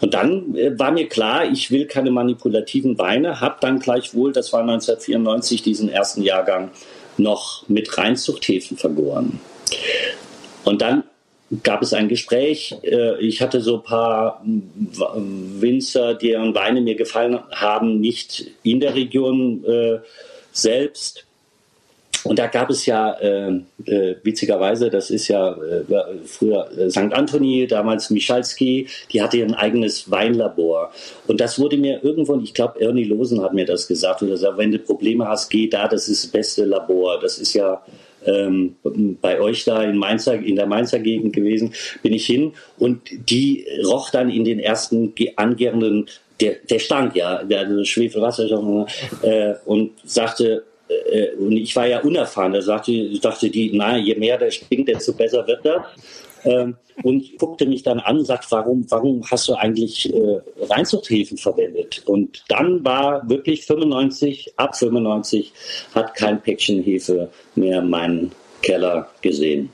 Und 0.00 0.14
dann 0.14 0.54
äh, 0.56 0.78
war 0.78 0.90
mir 0.90 1.08
klar, 1.08 1.44
ich 1.50 1.70
will 1.70 1.86
keine 1.86 2.10
manipulativen 2.10 2.98
Weine, 2.98 3.40
habe 3.40 3.56
dann 3.60 3.78
gleichwohl, 3.78 4.32
das 4.32 4.52
war 4.52 4.60
1994, 4.60 5.62
diesen 5.62 5.88
ersten 5.88 6.22
Jahrgang 6.22 6.70
noch 7.18 7.68
mit 7.68 7.96
Reinzuchthäfen 7.96 8.76
vergoren. 8.76 9.40
Und 10.64 10.82
dann 10.82 11.04
gab 11.62 11.82
es 11.82 11.92
ein 11.92 12.08
Gespräch. 12.08 12.76
Äh, 12.82 13.20
ich 13.20 13.40
hatte 13.40 13.60
so 13.60 13.76
ein 13.76 13.82
paar 13.82 14.42
Winzer, 14.44 16.14
deren 16.14 16.54
Weine 16.54 16.80
mir 16.80 16.96
gefallen 16.96 17.38
haben, 17.52 18.00
nicht 18.00 18.50
in 18.62 18.80
der 18.80 18.94
Region 18.94 19.64
äh, 19.64 19.98
selbst. 20.52 21.26
Und 22.24 22.40
da 22.40 22.48
gab 22.48 22.70
es 22.70 22.86
ja 22.86 23.12
äh, 23.12 23.60
äh, 23.84 24.16
witzigerweise, 24.24 24.90
das 24.90 25.10
ist 25.10 25.28
ja 25.28 25.52
äh, 25.52 25.84
früher 26.24 26.68
St. 26.90 27.12
Anthony, 27.12 27.68
damals 27.68 28.10
Michalski, 28.10 28.88
die 29.12 29.22
hatte 29.22 29.38
ein 29.38 29.54
eigenes 29.54 30.10
Weinlabor. 30.10 30.90
Und 31.28 31.40
das 31.40 31.58
wurde 31.60 31.76
mir 31.76 32.02
irgendwo, 32.02 32.36
ich 32.40 32.54
glaube 32.54 32.80
Ernie 32.80 33.04
Losen 33.04 33.42
hat 33.42 33.54
mir 33.54 33.64
das 33.64 33.86
gesagt, 33.86 34.22
oder 34.22 34.32
gesagt, 34.32 34.58
wenn 34.58 34.72
du 34.72 34.78
Probleme 34.80 35.28
hast, 35.28 35.50
geh 35.50 35.68
da, 35.68 35.86
das 35.86 36.08
ist 36.08 36.24
das 36.24 36.30
beste 36.32 36.64
Labor. 36.64 37.20
Das 37.20 37.38
ist 37.38 37.54
ja 37.54 37.80
ähm, 38.26 38.76
bei 39.20 39.40
euch 39.40 39.64
da 39.64 39.82
in, 39.82 39.96
Mainzer, 39.96 40.34
in 40.34 40.56
der 40.56 40.66
Mainzer 40.66 40.98
Gegend 40.98 41.34
gewesen, 41.34 41.72
bin 42.02 42.12
ich 42.12 42.26
hin 42.26 42.52
und 42.78 43.00
die 43.30 43.66
roch 43.86 44.10
dann 44.10 44.30
in 44.30 44.44
den 44.44 44.58
ersten 44.58 45.14
angärenden, 45.36 46.06
der, 46.40 46.56
der 46.68 46.78
stank 46.78 47.16
ja, 47.16 47.42
der 47.42 47.60
also 47.60 47.84
Schwefelwasser 47.84 48.46
äh, 49.22 49.54
und 49.64 49.92
sagte, 50.04 50.64
äh, 50.88 51.30
und 51.38 51.52
ich 51.52 51.74
war 51.74 51.86
ja 51.86 52.00
unerfahren, 52.00 52.52
da 52.52 52.62
sagte, 52.62 52.92
dachte 53.20 53.50
die, 53.50 53.70
na, 53.74 53.96
je 53.96 54.14
mehr 54.14 54.38
der 54.38 54.50
stinkt, 54.50 54.88
desto 54.88 55.12
besser 55.12 55.46
wird 55.46 55.64
er. 55.64 55.86
Ähm, 56.46 56.76
und 57.02 57.38
guckte 57.38 57.66
mich 57.66 57.82
dann 57.82 58.00
an 58.00 58.18
und 58.18 58.24
sagt, 58.24 58.50
warum, 58.50 58.86
warum 58.88 59.22
hast 59.30 59.48
du 59.48 59.54
eigentlich 59.54 60.12
äh, 60.12 60.40
Reinzuchthäfen 60.62 61.36
verwendet? 61.36 62.02
Und 62.06 62.44
dann 62.48 62.84
war 62.84 63.28
wirklich 63.28 63.66
95, 63.66 64.54
ab 64.56 64.76
95 64.76 65.52
hat 65.94 66.14
kein 66.14 66.40
Päckchen 66.40 66.82
Hefe 66.82 67.30
mehr 67.54 67.82
meinen 67.82 68.32
Keller 68.62 69.10
gesehen. 69.20 69.70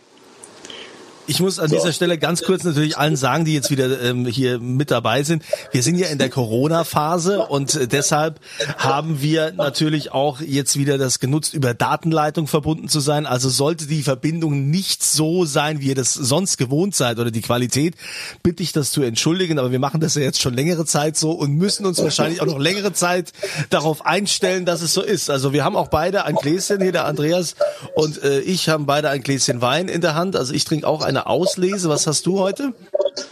Ich 1.32 1.40
muss 1.40 1.58
an 1.58 1.70
so. 1.70 1.76
dieser 1.76 1.94
Stelle 1.94 2.18
ganz 2.18 2.42
kurz 2.42 2.62
natürlich 2.62 2.98
allen 2.98 3.16
sagen, 3.16 3.46
die 3.46 3.54
jetzt 3.54 3.70
wieder 3.70 4.02
ähm, 4.02 4.26
hier 4.26 4.58
mit 4.58 4.90
dabei 4.90 5.22
sind. 5.22 5.42
Wir 5.70 5.82
sind 5.82 5.96
ja 5.96 6.08
in 6.08 6.18
der 6.18 6.28
Corona-Phase 6.28 7.40
und 7.46 7.74
äh, 7.74 7.88
deshalb 7.88 8.38
haben 8.76 9.22
wir 9.22 9.50
natürlich 9.52 10.12
auch 10.12 10.42
jetzt 10.42 10.76
wieder 10.76 10.98
das 10.98 11.20
genutzt, 11.20 11.54
über 11.54 11.72
Datenleitung 11.72 12.48
verbunden 12.48 12.90
zu 12.90 13.00
sein. 13.00 13.24
Also 13.24 13.48
sollte 13.48 13.86
die 13.86 14.02
Verbindung 14.02 14.68
nicht 14.68 15.02
so 15.02 15.46
sein, 15.46 15.80
wie 15.80 15.86
ihr 15.86 15.94
das 15.94 16.12
sonst 16.12 16.58
gewohnt 16.58 16.94
seid 16.94 17.18
oder 17.18 17.30
die 17.30 17.40
Qualität, 17.40 17.94
bitte 18.42 18.62
ich 18.62 18.72
das 18.72 18.90
zu 18.90 19.00
entschuldigen. 19.00 19.58
Aber 19.58 19.72
wir 19.72 19.78
machen 19.78 20.02
das 20.02 20.14
ja 20.16 20.20
jetzt 20.20 20.42
schon 20.42 20.52
längere 20.52 20.84
Zeit 20.84 21.16
so 21.16 21.30
und 21.30 21.54
müssen 21.54 21.86
uns 21.86 21.96
wahrscheinlich 22.02 22.42
auch 22.42 22.46
noch 22.46 22.58
längere 22.58 22.92
Zeit 22.92 23.32
darauf 23.70 24.04
einstellen, 24.04 24.66
dass 24.66 24.82
es 24.82 24.92
so 24.92 25.00
ist. 25.00 25.30
Also 25.30 25.54
wir 25.54 25.64
haben 25.64 25.76
auch 25.76 25.88
beide 25.88 26.26
ein 26.26 26.34
Gläschen 26.34 26.82
hier, 26.82 26.92
der 26.92 27.06
Andreas 27.06 27.54
und 27.94 28.22
äh, 28.22 28.40
ich 28.40 28.68
haben 28.68 28.84
beide 28.84 29.08
ein 29.08 29.22
Gläschen 29.22 29.62
Wein 29.62 29.88
in 29.88 30.02
der 30.02 30.14
Hand. 30.14 30.36
Also 30.36 30.52
ich 30.52 30.66
trinke 30.66 30.86
auch 30.86 31.00
eine 31.00 31.21
Auslese. 31.26 31.88
Was 31.88 32.06
hast 32.06 32.26
du 32.26 32.38
heute? 32.38 32.72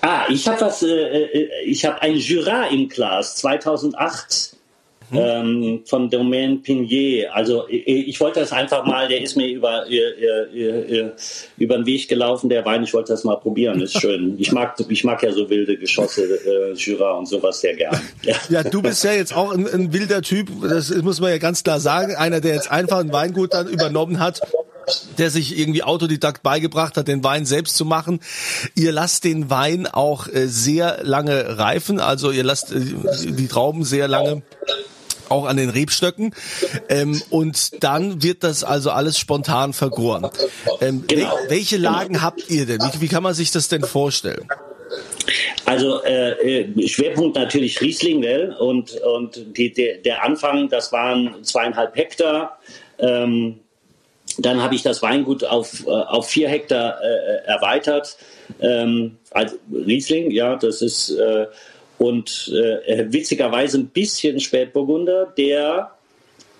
Ah, 0.02 0.25
ich 0.28 0.47
habe 0.47 0.61
was, 0.61 0.82
äh, 0.82 0.88
äh 0.88 1.49
ich 1.64 1.85
habe 1.85 2.00
ein 2.02 2.16
Jura 2.16 2.66
im 2.66 2.88
Glas 2.88 3.37
2008 3.37 4.56
hm. 5.11 5.18
ähm, 5.18 5.82
von 5.87 6.09
Domaine 6.09 6.56
Pinier. 6.56 7.35
Also 7.35 7.66
ich, 7.68 7.87
ich, 7.87 8.20
wollte 8.20 8.40
das 8.40 8.52
einfach 8.52 8.85
mal, 8.87 9.09
der 9.09 9.20
ist 9.20 9.37
mir 9.37 9.49
über, 9.49 9.87
über, 9.87 11.12
über 11.59 11.76
den 11.76 11.87
Weg 11.87 12.09
gelaufen, 12.09 12.49
der 12.49 12.64
Wein, 12.64 12.85
ich 12.85 12.94
wollte 12.94 13.12
das 13.12 13.25
mal 13.25 13.37
probieren, 13.37 13.80
ist 13.80 14.00
schön. 14.00 14.37
Ich 14.40 14.52
mag, 14.52 14.76
ich 14.88 15.04
mag 15.04 15.23
ja 15.23 15.32
so 15.32 15.50
wilde 15.50 15.76
Geschosse, 15.76 16.23
äh, 16.23 16.73
Jura 16.75 17.12
und 17.12 17.26
sowas 17.26 17.61
sehr 17.61 17.75
gern. 17.75 18.00
Ja. 18.23 18.37
ja, 18.49 18.62
du 18.62 18.80
bist 18.80 19.04
ja 19.04 19.12
jetzt 19.12 19.37
auch 19.37 19.52
ein, 19.52 19.66
ein 19.66 19.92
wilder 19.92 20.23
Typ, 20.23 20.49
das 20.62 20.90
muss 21.02 21.20
man 21.20 21.30
ja 21.30 21.38
ganz 21.38 21.62
klar 21.62 21.80
sagen, 21.80 22.14
einer, 22.14 22.40
der 22.40 22.54
jetzt 22.54 22.70
einfach 22.70 22.99
ein 22.99 23.12
Weingut 23.12 23.54
dann 23.54 23.68
übernommen 23.68 24.20
hat 24.20 24.40
der 25.18 25.30
sich 25.30 25.59
irgendwie 25.59 25.82
Autodidakt 25.82 26.42
beigebracht 26.42 26.97
hat, 26.97 27.09
den 27.09 27.25
Wein 27.25 27.47
selbst 27.47 27.76
zu 27.76 27.85
machen. 27.85 28.20
Ihr 28.75 28.92
lasst 28.92 29.25
den 29.25 29.50
Wein 29.50 29.87
auch 29.87 30.28
äh, 30.28 30.47
sehr 30.47 31.00
lange 31.02 31.59
reifen, 31.59 32.00
also 32.00 32.30
ihr 32.30 32.44
lasst 32.44 32.73
äh, 32.73 32.80
die 32.80 33.49
Trauben 33.49 33.85
sehr 33.85 34.09
lange 34.09 34.42
auch 35.30 35.47
an 35.47 35.56
den 35.56 35.70
Rebstöcken. 35.70 36.35
Ähm, 36.88 37.20
und 37.30 37.82
dann 37.82 38.23
wird 38.23 38.42
das 38.42 38.64
also 38.64 38.90
alles 38.90 39.18
spontan 39.18 39.73
vergoren. 39.73 40.28
Ähm, 40.80 41.04
genau. 41.06 41.32
welche 41.49 41.76
Lagen 41.76 42.20
habt 42.20 42.50
ihr 42.50 42.66
denn? 42.66 42.80
Wie, 42.80 43.00
wie, 43.00 43.09
kann 43.09 43.23
man 43.23 43.35
sich 43.35 43.50
das 43.50 43.68
denn 43.68 43.82
vorstellen? 43.82 44.47
Also 45.64 46.02
äh, 46.02 46.62
äh 46.62 46.88
Schwerpunkt 46.88 47.37
natürlich 47.37 47.80
Riesling, 47.80 48.23
gell? 48.23 48.56
und 48.59 48.92
und 49.00 49.56
die, 49.56 49.73
der, 49.73 49.99
der 49.99 50.25
Anfang, 50.25 50.68
das 50.68 50.90
waren 50.90 51.44
zweieinhalb 51.44 51.94
Hektar. 51.94 52.59
Ähm, 52.99 53.61
dann 54.42 54.62
habe 54.62 54.75
ich 54.75 54.82
das 54.82 55.02
Weingut 55.02 55.44
auf, 55.44 55.87
äh, 55.87 55.90
auf 55.90 56.28
vier 56.28 56.49
Hektar 56.49 56.99
äh, 57.02 57.47
erweitert. 57.47 58.16
Ähm, 58.61 59.18
als 59.30 59.56
Riesling, 59.73 60.30
ja, 60.30 60.56
das 60.56 60.82
ist 60.82 61.11
äh, 61.11 61.47
und 61.99 62.50
äh, 62.54 63.12
witzigerweise 63.12 63.78
ein 63.78 63.88
bisschen 63.88 64.40
Spätburgunder, 64.40 65.35
der 65.37 65.90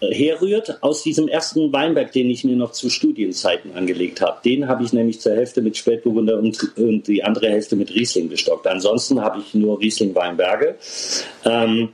äh, 0.01 0.15
herrührt 0.15 0.83
aus 0.83 1.03
diesem 1.03 1.29
ersten 1.29 1.73
Weinberg, 1.73 2.13
den 2.13 2.29
ich 2.29 2.45
mir 2.45 2.57
noch 2.57 2.73
zu 2.73 2.91
Studienzeiten 2.91 3.73
angelegt 3.75 4.21
habe. 4.21 4.41
Den 4.45 4.69
habe 4.69 4.85
ich 4.85 4.93
nämlich 4.93 5.21
zur 5.21 5.35
Hälfte 5.35 5.63
mit 5.63 5.79
Spätburgunder 5.79 6.39
und, 6.39 6.77
und 6.77 7.07
die 7.09 7.25
andere 7.25 7.49
Hälfte 7.49 7.77
mit 7.77 7.95
Riesling 7.95 8.29
bestockt. 8.29 8.67
Ansonsten 8.67 9.23
habe 9.23 9.41
ich 9.41 9.55
nur 9.55 9.81
Riesling-Weinberge. 9.81 10.77
Ähm, 11.47 11.89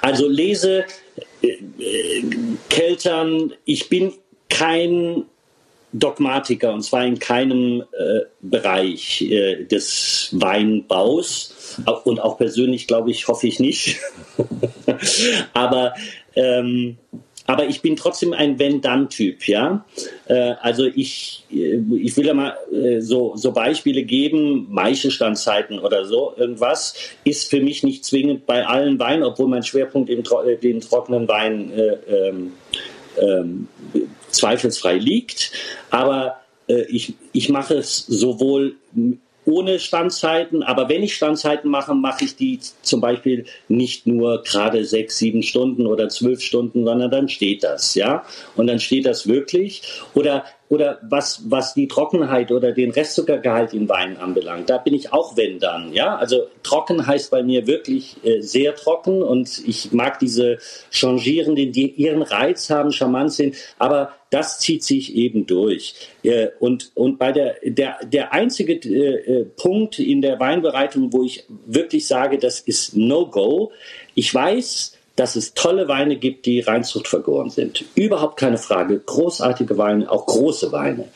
also 0.00 0.28
lese 0.28 0.84
äh, 1.42 1.48
äh 1.48 2.22
Keltern, 2.68 3.52
ich 3.64 3.88
bin 3.88 4.12
kein 4.62 5.24
Dogmatiker 5.92 6.72
und 6.72 6.82
zwar 6.82 7.04
in 7.04 7.18
keinem 7.18 7.82
äh, 7.82 8.20
Bereich 8.40 9.22
äh, 9.22 9.64
des 9.64 10.30
Weinbaus 10.32 11.80
und 12.04 12.20
auch 12.20 12.38
persönlich 12.38 12.86
glaube 12.86 13.10
ich, 13.10 13.26
hoffe 13.26 13.48
ich 13.48 13.58
nicht. 13.58 13.98
Aber 15.52 15.94
ähm, 16.36 16.96
aber 17.44 17.66
ich 17.66 17.82
bin 17.82 17.96
trotzdem 17.96 18.32
ein 18.32 18.60
Wenn-Dann-Typ, 18.60 19.48
ja. 19.48 19.84
Äh, 20.26 20.54
also 20.60 20.86
ich, 20.86 21.44
äh, 21.50 21.80
ich 21.96 22.16
will 22.16 22.24
ja 22.24 22.34
mal 22.34 22.56
äh, 22.72 23.00
so, 23.00 23.32
so 23.34 23.50
Beispiele 23.50 24.04
geben, 24.04 24.68
Maichenstandzeiten 24.70 25.80
oder 25.80 26.04
so, 26.04 26.34
irgendwas 26.36 26.94
ist 27.24 27.50
für 27.50 27.60
mich 27.60 27.82
nicht 27.82 28.04
zwingend 28.04 28.46
bei 28.46 28.64
allen 28.64 29.00
Weinen, 29.00 29.24
obwohl 29.24 29.48
mein 29.48 29.64
Schwerpunkt 29.64 30.08
im 30.08 30.20
äh, 30.20 30.56
den 30.56 30.80
trockenen 30.80 31.26
Wein 31.26 31.72
äh, 31.72 32.28
ähm, 32.28 32.52
ähm, 33.20 33.68
zweifelsfrei 34.42 34.96
liegt. 34.98 35.52
Aber 35.90 36.40
äh, 36.68 36.82
ich, 36.82 37.14
ich 37.32 37.48
mache 37.48 37.74
es 37.74 38.04
sowohl 38.06 38.76
ohne 39.44 39.78
Standzeiten. 39.78 40.62
Aber 40.62 40.88
wenn 40.88 41.02
ich 41.02 41.14
Standzeiten 41.14 41.70
mache, 41.70 41.94
mache 41.94 42.24
ich 42.24 42.36
die 42.36 42.60
zum 42.82 43.00
Beispiel 43.00 43.44
nicht 43.68 44.06
nur 44.06 44.42
gerade 44.42 44.84
sechs, 44.84 45.18
sieben 45.18 45.42
Stunden 45.42 45.86
oder 45.86 46.08
zwölf 46.08 46.40
Stunden, 46.40 46.84
sondern 46.84 47.10
dann 47.10 47.28
steht 47.28 47.64
das, 47.64 47.94
ja. 47.94 48.24
Und 48.56 48.66
dann 48.66 48.78
steht 48.78 49.06
das 49.06 49.26
wirklich. 49.26 49.82
Oder 50.14 50.44
oder 50.72 51.00
was, 51.02 51.42
was 51.50 51.74
die 51.74 51.86
Trockenheit 51.86 52.50
oder 52.50 52.72
den 52.72 52.92
Restzuckergehalt 52.92 53.74
in 53.74 53.90
Wein 53.90 54.16
anbelangt, 54.16 54.70
da 54.70 54.78
bin 54.78 54.94
ich 54.94 55.12
auch 55.12 55.36
wenn 55.36 55.58
dann. 55.58 55.92
Ja? 55.92 56.16
Also 56.16 56.46
trocken 56.62 57.06
heißt 57.06 57.30
bei 57.30 57.42
mir 57.42 57.66
wirklich 57.66 58.16
äh, 58.24 58.40
sehr 58.40 58.74
trocken 58.74 59.22
und 59.22 59.62
ich 59.66 59.92
mag 59.92 60.18
diese 60.18 60.56
Changierenden, 60.90 61.72
die 61.72 61.90
ihren 61.90 62.22
Reiz 62.22 62.70
haben, 62.70 62.90
charmant 62.90 63.34
sind, 63.34 63.54
aber 63.78 64.14
das 64.32 64.58
zieht 64.58 64.82
sich 64.82 65.14
eben 65.14 65.46
durch. 65.46 65.94
Äh, 66.22 66.48
und, 66.58 66.90
und 66.94 67.18
bei 67.18 67.32
der, 67.32 67.56
der, 67.62 67.98
der 68.04 68.32
einzige 68.32 68.74
äh, 68.74 69.40
äh 69.40 69.44
Punkt 69.44 69.98
in 69.98 70.22
der 70.22 70.40
Weinbereitung, 70.40 71.12
wo 71.12 71.22
ich 71.22 71.44
wirklich 71.66 72.06
sage, 72.06 72.38
das 72.38 72.60
ist 72.60 72.96
No-Go, 72.96 73.72
ich 74.14 74.34
weiß, 74.34 74.96
dass 75.16 75.36
es 75.36 75.52
tolle 75.52 75.86
Weine 75.88 76.16
gibt, 76.16 76.46
die 76.46 76.60
Reinzucht 76.60 77.08
vergoren 77.08 77.50
sind. 77.50 77.84
Überhaupt 77.94 78.38
keine 78.38 78.56
Frage. 78.56 78.98
Großartige 78.98 79.76
Weine, 79.76 80.10
auch 80.10 80.24
große 80.24 80.72
Weine. 80.72 81.08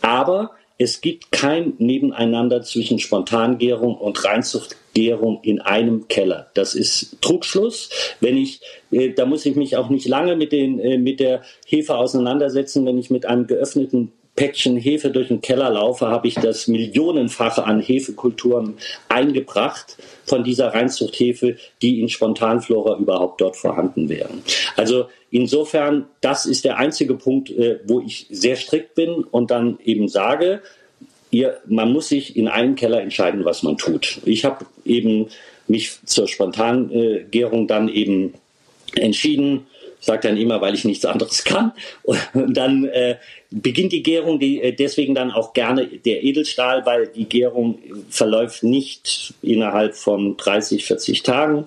Aber 0.00 0.52
es 0.78 1.00
gibt 1.00 1.30
kein 1.30 1.74
Nebeneinander 1.78 2.62
zwischen 2.62 2.98
Spontangärung 2.98 3.96
und 3.96 4.24
Reinzuchtgärung 4.24 5.40
in 5.42 5.60
einem 5.60 6.08
Keller. 6.08 6.50
Das 6.54 6.74
ist 6.74 7.18
Trugschluss. 7.20 7.90
Wenn 8.20 8.36
ich, 8.36 8.60
äh, 8.90 9.10
da 9.10 9.24
muss 9.24 9.46
ich 9.46 9.54
mich 9.54 9.76
auch 9.76 9.88
nicht 9.88 10.08
lange 10.08 10.34
mit, 10.34 10.52
den, 10.52 10.80
äh, 10.80 10.98
mit 10.98 11.20
der 11.20 11.42
Hefe 11.66 11.96
auseinandersetzen, 11.96 12.84
wenn 12.86 12.98
ich 12.98 13.10
mit 13.10 13.24
einem 13.24 13.46
geöffneten 13.46 14.12
Päckchen 14.36 14.76
Hefe 14.76 15.10
durch 15.10 15.28
den 15.28 15.40
Keller 15.40 15.70
laufe, 15.70 16.08
habe 16.08 16.26
ich 16.26 16.34
das 16.34 16.66
Millionenfache 16.66 17.64
an 17.64 17.80
Hefekulturen 17.80 18.74
eingebracht 19.08 19.96
von 20.24 20.42
dieser 20.42 20.68
Reinzuchthefe, 20.68 21.56
die 21.82 22.00
in 22.00 22.08
Spontanflora 22.08 22.98
überhaupt 22.98 23.40
dort 23.40 23.56
vorhanden 23.56 24.08
wären. 24.08 24.42
Also 24.76 25.06
insofern, 25.30 26.06
das 26.20 26.46
ist 26.46 26.64
der 26.64 26.78
einzige 26.78 27.14
Punkt, 27.14 27.50
äh, 27.50 27.78
wo 27.86 28.00
ich 28.00 28.26
sehr 28.30 28.56
strikt 28.56 28.94
bin 28.94 29.22
und 29.22 29.50
dann 29.50 29.78
eben 29.84 30.08
sage, 30.08 30.62
ihr, 31.30 31.58
man 31.66 31.92
muss 31.92 32.08
sich 32.08 32.36
in 32.36 32.48
einem 32.48 32.74
Keller 32.74 33.02
entscheiden, 33.02 33.44
was 33.44 33.62
man 33.62 33.76
tut. 33.76 34.20
Ich 34.24 34.44
habe 34.44 34.66
eben 34.84 35.28
mich 35.68 35.98
zur 36.04 36.28
Spontangärung 36.28 37.66
dann 37.66 37.88
eben 37.88 38.34
entschieden, 38.96 39.66
sage 40.04 40.28
dann 40.28 40.36
immer, 40.36 40.60
weil 40.60 40.74
ich 40.74 40.84
nichts 40.84 41.04
anderes 41.04 41.44
kann. 41.44 41.72
Und 42.02 42.56
dann 42.56 42.84
äh, 42.84 43.16
beginnt 43.50 43.92
die 43.92 44.02
Gärung, 44.02 44.38
die, 44.38 44.60
äh, 44.60 44.72
deswegen 44.72 45.14
dann 45.14 45.30
auch 45.30 45.52
gerne 45.52 45.86
der 45.86 46.22
Edelstahl, 46.24 46.84
weil 46.86 47.08
die 47.08 47.24
Gärung 47.24 47.78
verläuft 48.10 48.62
nicht 48.62 49.34
innerhalb 49.42 49.94
von 49.94 50.36
30, 50.36 50.84
40 50.84 51.22
Tagen, 51.22 51.66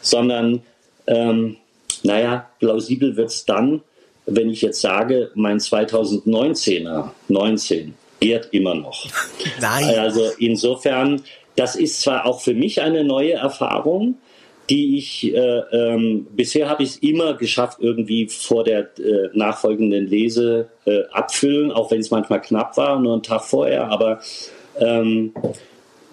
sondern, 0.00 0.62
ähm, 1.06 1.56
naja, 2.02 2.48
plausibel 2.58 3.16
wird 3.16 3.30
es 3.30 3.44
dann, 3.44 3.82
wenn 4.26 4.48
ich 4.48 4.62
jetzt 4.62 4.80
sage, 4.80 5.30
mein 5.34 5.58
2019er, 5.58 7.10
19, 7.28 7.94
gärt 8.20 8.48
immer 8.52 8.74
noch. 8.74 9.06
Nein. 9.60 9.98
Also 9.98 10.30
insofern, 10.38 11.22
das 11.56 11.76
ist 11.76 12.00
zwar 12.00 12.24
auch 12.24 12.40
für 12.40 12.54
mich 12.54 12.80
eine 12.80 13.04
neue 13.04 13.32
Erfahrung, 13.32 14.16
die 14.70 14.98
ich, 14.98 15.34
äh, 15.34 15.58
ähm, 15.72 16.26
bisher 16.30 16.68
habe 16.68 16.82
ich 16.82 16.90
es 16.90 16.96
immer 16.96 17.34
geschafft, 17.34 17.78
irgendwie 17.80 18.28
vor 18.28 18.64
der 18.64 18.90
äh, 18.98 19.28
nachfolgenden 19.34 20.06
Lese 20.06 20.68
äh, 20.86 21.02
abfüllen, 21.12 21.70
auch 21.70 21.90
wenn 21.90 22.00
es 22.00 22.10
manchmal 22.10 22.40
knapp 22.40 22.76
war, 22.76 22.98
nur 22.98 23.14
einen 23.14 23.22
Tag 23.22 23.44
vorher, 23.44 23.88
aber 23.88 24.20
ähm, 24.78 25.34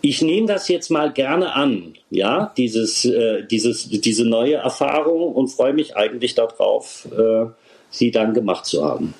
ich 0.02 0.22
nehme 0.22 0.48
das 0.48 0.68
jetzt 0.68 0.90
mal 0.90 1.14
gerne 1.14 1.54
an, 1.54 1.94
ja, 2.10 2.52
dieses, 2.58 3.06
äh, 3.06 3.44
dieses, 3.46 3.88
diese 3.88 4.28
neue 4.28 4.56
Erfahrung 4.56 5.34
und 5.34 5.48
freue 5.48 5.74
mich 5.74 5.96
eigentlich 5.96 6.34
darauf, 6.36 7.08
äh, 7.18 7.46
sie 7.90 8.12
dann 8.12 8.34
gemacht 8.34 8.66
zu 8.66 8.84
haben. 8.84 9.14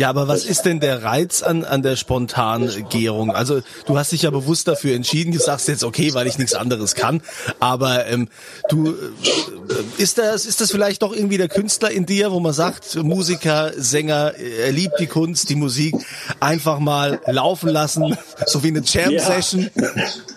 Ja, 0.00 0.08
aber 0.08 0.28
was 0.28 0.46
ist 0.46 0.62
denn 0.62 0.80
der 0.80 1.02
Reiz 1.02 1.42
an, 1.42 1.62
an 1.62 1.82
der 1.82 1.94
Spontangärung? 1.94 3.32
Also 3.32 3.60
du 3.84 3.98
hast 3.98 4.12
dich 4.12 4.22
ja 4.22 4.30
bewusst 4.30 4.66
dafür 4.66 4.94
entschieden, 4.94 5.30
du 5.30 5.38
sagst 5.38 5.68
jetzt 5.68 5.84
okay, 5.84 6.14
weil 6.14 6.26
ich 6.26 6.38
nichts 6.38 6.54
anderes 6.54 6.94
kann, 6.94 7.20
aber 7.58 8.06
ähm, 8.06 8.28
du 8.70 8.92
äh, 8.92 10.02
ist 10.02 10.16
das 10.16 10.46
ist 10.46 10.62
das 10.62 10.70
vielleicht 10.70 11.02
doch 11.02 11.14
irgendwie 11.14 11.36
der 11.36 11.48
Künstler 11.48 11.90
in 11.90 12.06
dir, 12.06 12.32
wo 12.32 12.40
man 12.40 12.54
sagt, 12.54 12.94
Musiker, 12.94 13.72
Sänger, 13.76 14.32
er 14.38 14.72
liebt 14.72 14.98
die 15.00 15.06
Kunst, 15.06 15.50
die 15.50 15.54
Musik, 15.54 15.94
einfach 16.40 16.78
mal 16.78 17.20
laufen 17.26 17.68
lassen, 17.68 18.16
so 18.46 18.64
wie 18.64 18.68
eine 18.68 18.80
Jam 18.82 19.18
Session. 19.18 19.68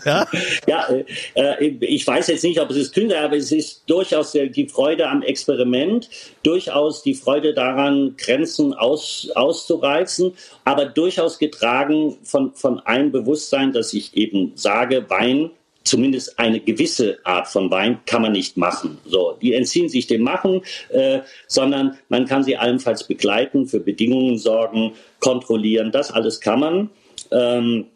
Ja, 0.04 0.28
ja, 0.68 0.90
ja 1.36 1.54
äh, 1.54 1.68
ich 1.68 2.06
weiß 2.06 2.28
jetzt 2.28 2.44
nicht, 2.44 2.60
ob 2.60 2.70
es 2.70 2.76
ist 2.76 2.94
Künstler, 2.94 3.22
aber 3.22 3.38
es 3.38 3.54
ist 3.54 3.84
durchaus 3.88 4.34
die 4.34 4.68
Freude 4.68 5.08
am 5.08 5.22
Experiment, 5.22 6.10
durchaus 6.44 7.02
die 7.02 7.14
Freude 7.14 7.54
daran, 7.54 8.16
Grenzen 8.18 8.74
aus, 8.74 9.30
aus 9.36 9.53
auszureizen, 9.54 10.34
aber 10.66 10.86
durchaus 10.86 11.38
getragen 11.38 12.18
von, 12.24 12.54
von 12.54 12.80
einem 12.80 13.12
Bewusstsein, 13.12 13.72
dass 13.72 13.94
ich 13.94 14.18
eben 14.18 14.54
sage, 14.56 15.10
Wein 15.10 15.52
zumindest 15.84 16.40
eine 16.40 16.60
gewisse 16.60 17.20
Art 17.26 17.48
von 17.48 17.70
Wein 17.70 18.00
kann 18.06 18.22
man 18.22 18.32
nicht 18.32 18.58
machen. 18.58 18.98
So, 19.06 19.38
die 19.42 19.54
entziehen 19.54 19.90
sich 19.90 20.08
dem 20.08 20.22
Machen, 20.22 20.62
äh, 20.90 21.20
sondern 21.48 21.98
man 22.10 22.26
kann 22.26 22.44
sie 22.44 22.58
allenfalls 22.58 23.06
begleiten, 23.06 23.68
für 23.68 23.80
Bedingungen 23.80 24.38
sorgen, 24.38 24.94
kontrollieren. 25.20 25.92
Das 25.92 26.10
alles 26.10 26.40
kann 26.40 26.60
man. 26.60 26.90
Ähm, 27.32 27.88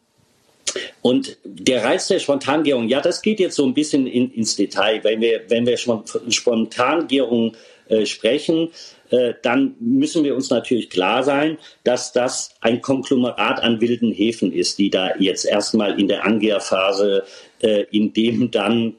und 1.02 1.38
der 1.46 1.84
Reiz 1.86 2.08
der 2.10 2.20
Spontangärung, 2.20 2.90
ja, 2.90 3.00
das 3.00 3.22
geht 3.22 3.40
jetzt 3.40 3.56
so 3.56 3.66
ein 3.66 3.74
bisschen 3.74 4.06
in, 4.06 4.32
ins 4.34 4.58
Detail. 4.58 5.02
Wenn 5.04 5.22
wir, 5.22 5.42
wenn 5.48 5.66
wir 5.66 5.78
Spontangärung 5.78 7.56
äh, 7.88 8.06
sprechen, 8.06 8.70
äh, 9.10 9.34
dann 9.42 9.76
müssen 9.80 10.24
wir 10.24 10.36
uns 10.36 10.50
natürlich 10.50 10.90
klar 10.90 11.24
sein, 11.24 11.58
dass 11.84 12.12
das 12.12 12.52
ein 12.62 12.82
Konglomerat 12.82 13.62
an 13.62 13.80
wilden 13.82 14.12
Häfen 14.12 14.52
ist, 14.52 14.78
die 14.78 14.90
da 14.90 15.16
jetzt 15.18 15.46
erstmal 15.46 16.00
in 16.00 16.08
der 16.08 16.26
Angärphase, 16.26 17.24
äh, 17.62 17.86
in 17.92 18.14
dem 18.14 18.52
dann 18.52 18.96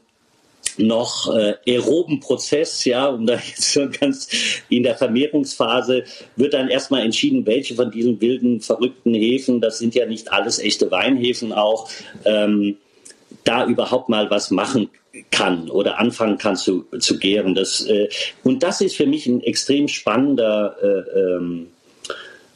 noch 0.77 1.35
äh, 1.35 1.55
aeroben 1.67 2.21
Prozess, 2.21 2.85
ja, 2.85 3.07
und 3.09 3.27
da 3.27 3.35
jetzt 3.35 3.73
schon 3.73 3.91
ganz 3.91 4.29
in 4.69 4.83
der 4.83 4.97
Vermehrungsphase 4.97 6.05
wird 6.37 6.55
dann 6.55 6.69
erstmal 6.69 7.05
entschieden, 7.05 7.47
welche 7.47 7.75
von 7.75 7.91
diesen 7.91 8.21
wilden, 8.21 8.61
verrückten 8.61 9.15
Häfen, 9.15 9.61
das 9.61 9.79
sind 9.79 9.95
ja 9.95 10.07
nicht 10.07 10.33
alles 10.33 10.59
echte 10.59 10.91
Weinhäfen 10.91 11.53
auch, 11.53 11.89
ähm, 12.25 12.77
da 13.45 13.67
überhaupt 13.67 14.09
mal 14.09 14.31
was 14.31 14.51
machen 14.51 14.91
kann 15.31 15.71
oder 15.71 15.99
anfangen 15.99 16.39
kann 16.39 16.57
zu, 16.57 16.87
zu 16.99 17.19
gären. 17.19 17.55
Das, 17.55 17.87
äh, 17.87 18.09
und 18.45 18.63
das 18.63 18.81
ist 18.81 18.97
für 18.97 19.07
mich 19.07 19.27
ein 19.27 19.43
extrem 19.43 19.89
spannender 19.89 20.77
äh, 20.83 21.19
ähm, 21.19 21.67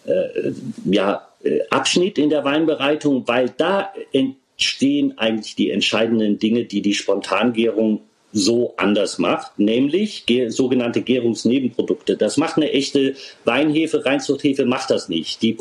äh, 0.05 0.53
ja, 0.85 1.29
äh, 1.43 1.61
Abschnitt 1.71 2.19
in 2.19 2.31
der 2.31 2.45
Weinbereitung, 2.45 3.27
weil 3.27 3.53
da 3.57 3.93
entstehen 4.13 5.19
eigentlich 5.19 5.55
die 5.55 5.71
entscheidenden 5.71 6.39
Dinge, 6.39 6.65
die 6.65 6.83
die 6.83 6.95
Spontangärung 6.95 8.01
so 8.33 8.75
anders 8.79 9.19
macht, 9.19 9.59
nämlich 9.59 10.25
sogenannte 10.49 11.03
Gärungsnebenprodukte. 11.03 12.17
Das 12.17 12.39
macht 12.39 12.57
eine 12.57 12.73
echte 12.73 13.15
Weinhefe, 13.45 14.07
Reinzuchthefe 14.07 14.65
macht 14.65 14.91
das 14.91 15.11
nicht. 15.11 15.43
Die, 15.43 15.57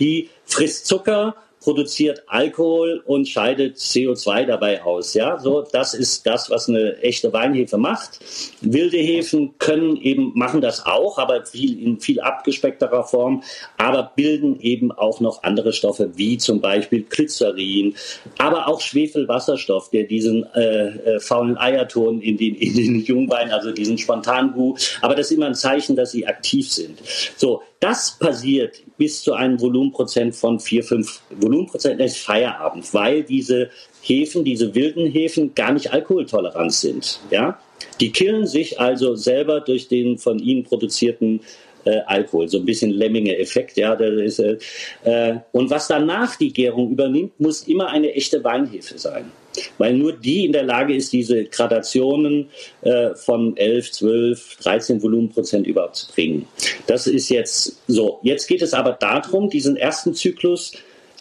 die 0.00 0.28
frisst 0.44 0.86
Zucker 0.86 1.36
produziert 1.60 2.22
Alkohol 2.26 3.02
und 3.04 3.28
scheidet 3.28 3.76
CO2 3.76 4.46
dabei 4.46 4.82
aus. 4.82 5.14
Ja, 5.14 5.38
so 5.38 5.62
das 5.72 5.94
ist 5.94 6.26
das, 6.26 6.50
was 6.50 6.68
eine 6.68 6.98
echte 7.02 7.32
Weinhefe 7.32 7.78
macht. 7.78 8.20
Wilde 8.60 8.98
Hefen 8.98 9.54
können 9.58 9.96
eben 9.96 10.32
machen 10.34 10.60
das 10.60 10.86
auch, 10.86 11.18
aber 11.18 11.44
viel 11.44 11.82
in 11.82 12.00
viel 12.00 12.20
abgespeckterer 12.20 13.04
Form, 13.04 13.42
aber 13.76 14.12
bilden 14.14 14.60
eben 14.60 14.92
auch 14.92 15.20
noch 15.20 15.42
andere 15.42 15.72
Stoffe 15.72 16.10
wie 16.16 16.38
zum 16.38 16.60
Beispiel 16.60 17.04
Glycerin, 17.08 17.94
aber 18.38 18.68
auch 18.68 18.80
Schwefelwasserstoff, 18.80 19.90
der 19.90 20.04
diesen 20.04 20.44
äh, 20.54 20.88
äh, 20.88 21.20
faulen 21.20 21.58
Eierton 21.58 22.20
in 22.20 22.36
den 22.36 22.54
in 22.54 22.74
den 22.74 23.00
Jungwein, 23.04 23.50
also 23.50 23.72
diesen 23.72 23.98
Spontangu. 23.98 24.76
Aber 25.00 25.14
das 25.14 25.30
ist 25.30 25.36
immer 25.36 25.46
ein 25.46 25.54
Zeichen, 25.54 25.96
dass 25.96 26.12
sie 26.12 26.26
aktiv 26.26 26.70
sind. 26.70 26.98
So, 27.36 27.62
das 27.80 28.18
passiert 28.18 28.82
bis 28.96 29.22
zu 29.22 29.34
einem 29.34 29.60
Volumenprozent 29.60 30.34
von 30.34 30.58
4, 30.58 30.82
5 30.82 31.22
Volumenprozent 31.40 32.00
ist 32.00 32.18
Feierabend, 32.18 32.92
weil 32.92 33.22
diese 33.22 33.70
Hefen, 34.02 34.44
diese 34.44 34.74
wilden 34.74 35.06
Hefen 35.06 35.54
gar 35.54 35.72
nicht 35.72 35.92
alkoholtolerant 35.92 36.72
sind. 36.72 37.20
Ja? 37.30 37.58
Die 38.00 38.10
killen 38.10 38.46
sich 38.46 38.80
also 38.80 39.14
selber 39.14 39.60
durch 39.60 39.88
den 39.88 40.18
von 40.18 40.38
ihnen 40.38 40.64
produzierten 40.64 41.40
äh, 41.84 42.00
Alkohol. 42.06 42.48
So 42.48 42.58
ein 42.58 42.64
bisschen 42.64 42.90
Lemminge-Effekt, 42.90 43.76
ja. 43.76 43.94
Äh, 43.94 44.58
äh, 45.04 45.36
und 45.52 45.70
was 45.70 45.88
danach 45.88 46.36
die 46.36 46.52
Gärung 46.52 46.90
übernimmt, 46.90 47.38
muss 47.38 47.62
immer 47.68 47.88
eine 47.88 48.12
echte 48.12 48.42
Weinhefe 48.42 48.98
sein. 48.98 49.30
Weil 49.78 49.94
nur 49.94 50.12
die 50.12 50.44
in 50.44 50.52
der 50.52 50.64
Lage 50.64 50.94
ist, 50.94 51.12
diese 51.12 51.44
Gradationen 51.44 52.48
äh, 52.82 53.14
von 53.14 53.56
11, 53.56 53.92
12, 53.92 54.56
13 54.62 55.02
Volumenprozent 55.02 55.66
überhaupt 55.66 55.96
zu 55.96 56.12
bringen. 56.12 56.46
Das 56.86 57.06
ist 57.06 57.28
jetzt 57.28 57.82
so. 57.86 58.20
Jetzt 58.22 58.46
geht 58.46 58.62
es 58.62 58.74
aber 58.74 58.92
darum, 58.92 59.50
diesen 59.50 59.76
ersten 59.76 60.14
Zyklus 60.14 60.72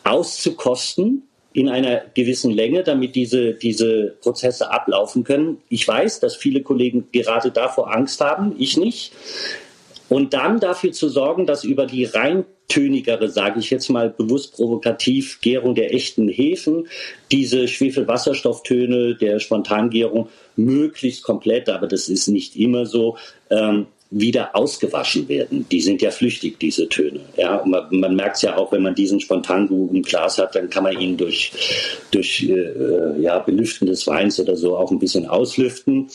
auszukosten 0.04 1.24
in 1.54 1.70
einer 1.70 2.04
gewissen 2.14 2.52
Länge, 2.52 2.84
damit 2.84 3.16
diese, 3.16 3.54
diese 3.54 4.16
Prozesse 4.22 4.70
ablaufen 4.70 5.24
können. 5.24 5.58
Ich 5.70 5.88
weiß, 5.88 6.20
dass 6.20 6.36
viele 6.36 6.62
Kollegen 6.62 7.08
gerade 7.12 7.50
davor 7.52 7.92
Angst 7.94 8.22
haben, 8.22 8.56
ich 8.60 8.78
nicht. 8.78 9.12
Und 10.08 10.34
dann 10.34 10.60
dafür 10.60 10.92
zu 10.92 11.10
sorgen, 11.10 11.46
dass 11.46 11.64
über 11.64 11.86
die 11.86 12.06
reintönigere, 12.70 13.30
sage 13.30 13.60
ich 13.60 13.70
jetzt 13.70 13.90
mal 13.90 14.10
bewusst 14.10 14.56
provokativ, 14.56 15.40
Gärung 15.42 15.76
der 15.76 15.94
echten 15.94 16.28
Hefen, 16.28 16.88
diese 17.32 17.68
Schwefelwasserstofftöne 17.68 19.16
der 19.16 19.40
Spontangärung 19.40 20.30
möglichst 20.56 21.24
komplett, 21.24 21.70
aber 21.70 21.88
das 21.88 22.10
ist 22.10 22.28
nicht 22.28 22.56
immer 22.56 22.86
so, 22.86 23.18
ähm, 23.50 23.88
wieder 24.10 24.56
ausgewaschen 24.56 25.28
werden. 25.28 25.66
Die 25.70 25.82
sind 25.82 26.02
ja 26.02 26.12
flüchtig, 26.12 26.60
diese 26.60 26.88
Töne. 26.88 27.20
Ja, 27.36 27.62
man, 27.66 27.88
man 27.92 28.16
merkt 28.16 28.38
es 28.38 28.44
ja 28.44 28.56
auch, 28.58 28.72
wenn 28.72 28.82
man 28.82 28.96
diesen 28.96 29.20
Spontangu 29.20 29.90
im 29.92 30.02
Glas 30.02 30.38
hat, 30.38 30.56
dann 30.56 30.70
kann 30.70 30.84
man 30.84 30.98
ihn 30.98 31.18
durch, 31.18 31.52
durch 32.12 32.48
äh, 32.50 33.22
ja, 33.22 33.40
Belüften 33.40 33.86
des 33.86 34.08
Weins 34.08 34.40
oder 34.40 34.56
so 34.56 34.78
auch 34.78 34.92
ein 34.92 35.00
bisschen 35.00 35.26
auslüften. 35.26 36.08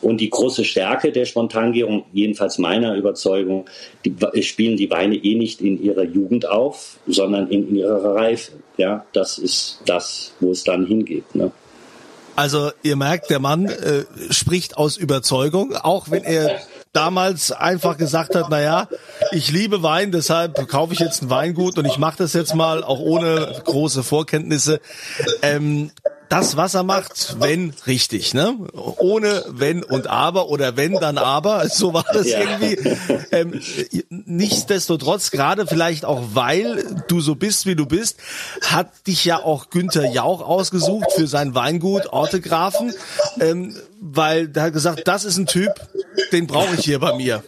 Und 0.00 0.20
die 0.20 0.30
große 0.30 0.64
Stärke 0.64 1.12
der 1.12 1.24
Spontangärung, 1.24 2.04
jedenfalls 2.12 2.58
meiner 2.58 2.94
Überzeugung, 2.94 3.66
die 4.04 4.42
spielen 4.42 4.76
die 4.76 4.90
Weine 4.90 5.16
eh 5.16 5.34
nicht 5.34 5.60
in 5.60 5.82
ihrer 5.82 6.04
Jugend 6.04 6.48
auf, 6.48 6.98
sondern 7.06 7.48
in, 7.48 7.74
ihrer 7.74 8.14
Reife. 8.14 8.52
Ja, 8.76 9.04
das 9.12 9.38
ist 9.38 9.80
das, 9.86 10.32
wo 10.40 10.50
es 10.50 10.64
dann 10.64 10.86
hingeht. 10.86 11.34
Ne? 11.34 11.50
Also 12.36 12.70
ihr 12.82 12.96
merkt, 12.96 13.30
der 13.30 13.38
Mann 13.38 13.66
äh, 13.66 14.04
spricht 14.30 14.76
aus 14.76 14.96
Überzeugung, 14.96 15.74
auch 15.76 16.10
wenn 16.10 16.24
er 16.24 16.60
damals 16.92 17.52
einfach 17.52 17.96
gesagt 17.96 18.34
hat, 18.34 18.46
na 18.50 18.60
ja, 18.60 18.88
ich 19.32 19.50
liebe 19.50 19.82
Wein, 19.82 20.12
deshalb 20.12 20.66
kaufe 20.68 20.92
ich 20.94 21.00
jetzt 21.00 21.22
ein 21.22 21.30
Weingut 21.30 21.78
und 21.78 21.84
ich 21.84 21.98
mache 21.98 22.18
das 22.18 22.32
jetzt 22.32 22.54
mal 22.54 22.82
auch 22.82 23.00
ohne 23.00 23.62
große 23.64 24.02
Vorkenntnisse. 24.02 24.80
Ähm, 25.42 25.90
das, 26.28 26.56
was 26.56 26.74
er 26.74 26.82
macht, 26.82 27.36
wenn 27.38 27.74
richtig, 27.86 28.34
ne? 28.34 28.56
Ohne 28.72 29.44
wenn 29.48 29.82
und 29.82 30.06
aber 30.06 30.48
oder 30.48 30.76
wenn 30.76 30.94
dann 30.94 31.18
aber, 31.18 31.68
so 31.68 31.94
war 31.94 32.04
das 32.12 32.28
ja. 32.28 32.40
irgendwie. 32.40 32.96
Ähm, 33.30 33.60
nichtsdestotrotz, 34.08 35.30
gerade 35.30 35.66
vielleicht 35.66 36.04
auch 36.04 36.22
weil 36.34 37.02
du 37.08 37.20
so 37.20 37.34
bist, 37.34 37.66
wie 37.66 37.76
du 37.76 37.86
bist, 37.86 38.18
hat 38.62 39.06
dich 39.06 39.24
ja 39.24 39.42
auch 39.42 39.70
Günther 39.70 40.10
Jauch 40.10 40.40
ausgesucht 40.40 41.12
für 41.14 41.26
sein 41.26 41.54
Weingut 41.54 42.06
Ortegrafen, 42.06 42.94
ähm, 43.40 43.76
weil 44.00 44.48
der 44.48 44.64
hat 44.64 44.72
gesagt, 44.72 45.06
das 45.06 45.24
ist 45.24 45.38
ein 45.38 45.46
Typ, 45.46 45.72
den 46.32 46.46
brauche 46.46 46.74
ich 46.74 46.84
hier 46.84 46.98
bei 46.98 47.14
mir. 47.16 47.42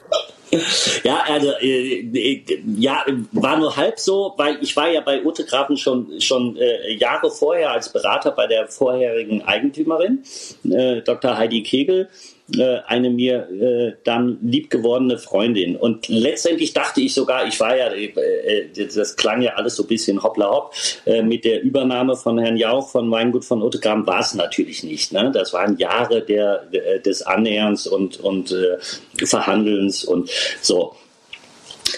Ja, 1.05 1.25
also 1.29 1.53
äh, 1.61 2.01
äh, 2.01 2.43
ja, 2.77 3.05
war 3.33 3.59
nur 3.59 3.77
halb 3.77 3.99
so, 3.99 4.35
weil 4.37 4.59
ich 4.63 4.77
war 4.77 4.89
ja 4.89 5.01
bei 5.01 5.25
Ute 5.25 5.45
Grafen 5.45 5.77
schon 5.77 6.21
schon 6.21 6.57
äh, 6.57 6.93
Jahre 6.95 7.31
vorher 7.31 7.73
als 7.73 7.93
Berater 7.93 8.33
bei 8.33 8.47
der 8.47 8.69
vorherigen 8.69 9.43
Eigentümerin, 9.43 10.25
äh, 10.71 11.03
Dr. 11.03 11.37
Heidi 11.37 11.63
Kegel 11.63 12.09
äh, 12.55 12.79
eine 12.87 13.11
mir 13.11 13.49
äh, 13.51 13.97
dann 14.05 14.39
liebgewordene 14.43 15.19
Freundin. 15.19 15.77
Und 15.77 16.09
letztendlich 16.09 16.73
dachte 16.73 17.01
ich 17.01 17.15
sogar, 17.15 17.47
ich 17.47 17.59
war 17.59 17.77
ja, 17.77 17.89
äh, 17.89 18.07
äh, 18.07 18.87
das 18.95 19.17
klang 19.17 19.43
ja 19.43 19.55
alles 19.55 19.77
so 19.77 19.83
ein 19.83 19.89
bisschen 19.89 20.23
hoppla 20.23 20.49
hopp, 20.49 20.75
äh, 21.07 21.23
mit 21.23 21.45
der 21.45 21.63
Übernahme 21.63 22.17
von 22.17 22.39
Herrn 22.39 22.57
Jauch 22.57 22.89
von 22.89 23.11
Weingut 23.11 23.45
von 23.45 23.63
Ottegram 23.63 24.07
war 24.07 24.21
es 24.21 24.35
natürlich 24.35 24.85
nicht. 24.85 25.13
Ne? 25.13 25.31
Das 25.33 25.53
waren 25.53 25.77
Jahre 25.79 26.23
der, 26.23 26.67
der 26.67 27.01
des 27.01 27.23
Annäherns 27.23 27.87
und, 27.87 28.21
und 28.21 28.53
äh, 28.53 28.77
Verhandelns 29.25 30.05
und 30.05 30.31
so. 30.63 30.95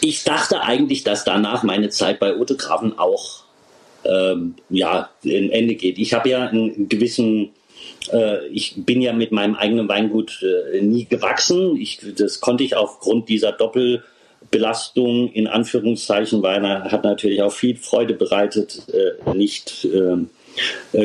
Ich 0.00 0.24
dachte 0.24 0.62
eigentlich, 0.62 1.04
dass 1.04 1.24
danach 1.24 1.62
meine 1.62 1.88
Zeit 1.88 2.20
bei 2.20 2.37
Otto 2.37 2.56
Grafen 2.56 2.98
auch 2.98 3.44
ähm, 4.04 4.54
ja, 4.70 5.11
ein 5.24 5.50
Ende 5.50 5.74
geht. 5.74 5.98
Ich 5.98 6.14
habe 6.14 6.28
ja 6.30 6.46
einen 6.46 6.88
gewissen 6.88 7.44
äh, 7.44 7.57
ich 8.52 8.74
bin 8.76 9.02
ja 9.02 9.12
mit 9.12 9.32
meinem 9.32 9.54
eigenen 9.54 9.88
Weingut 9.88 10.42
äh, 10.42 10.80
nie 10.80 11.04
gewachsen. 11.04 11.76
Ich, 11.76 12.00
das 12.16 12.40
konnte 12.40 12.64
ich 12.64 12.76
aufgrund 12.76 13.28
dieser 13.28 13.52
Doppelbelastung 13.52 15.32
in 15.32 15.46
Anführungszeichen, 15.46 16.42
weil 16.42 16.64
er 16.64 16.90
hat 16.90 17.04
natürlich 17.04 17.42
auch 17.42 17.52
viel 17.52 17.76
Freude 17.76 18.14
bereitet, 18.14 18.82
äh, 18.92 19.34
nicht 19.34 19.87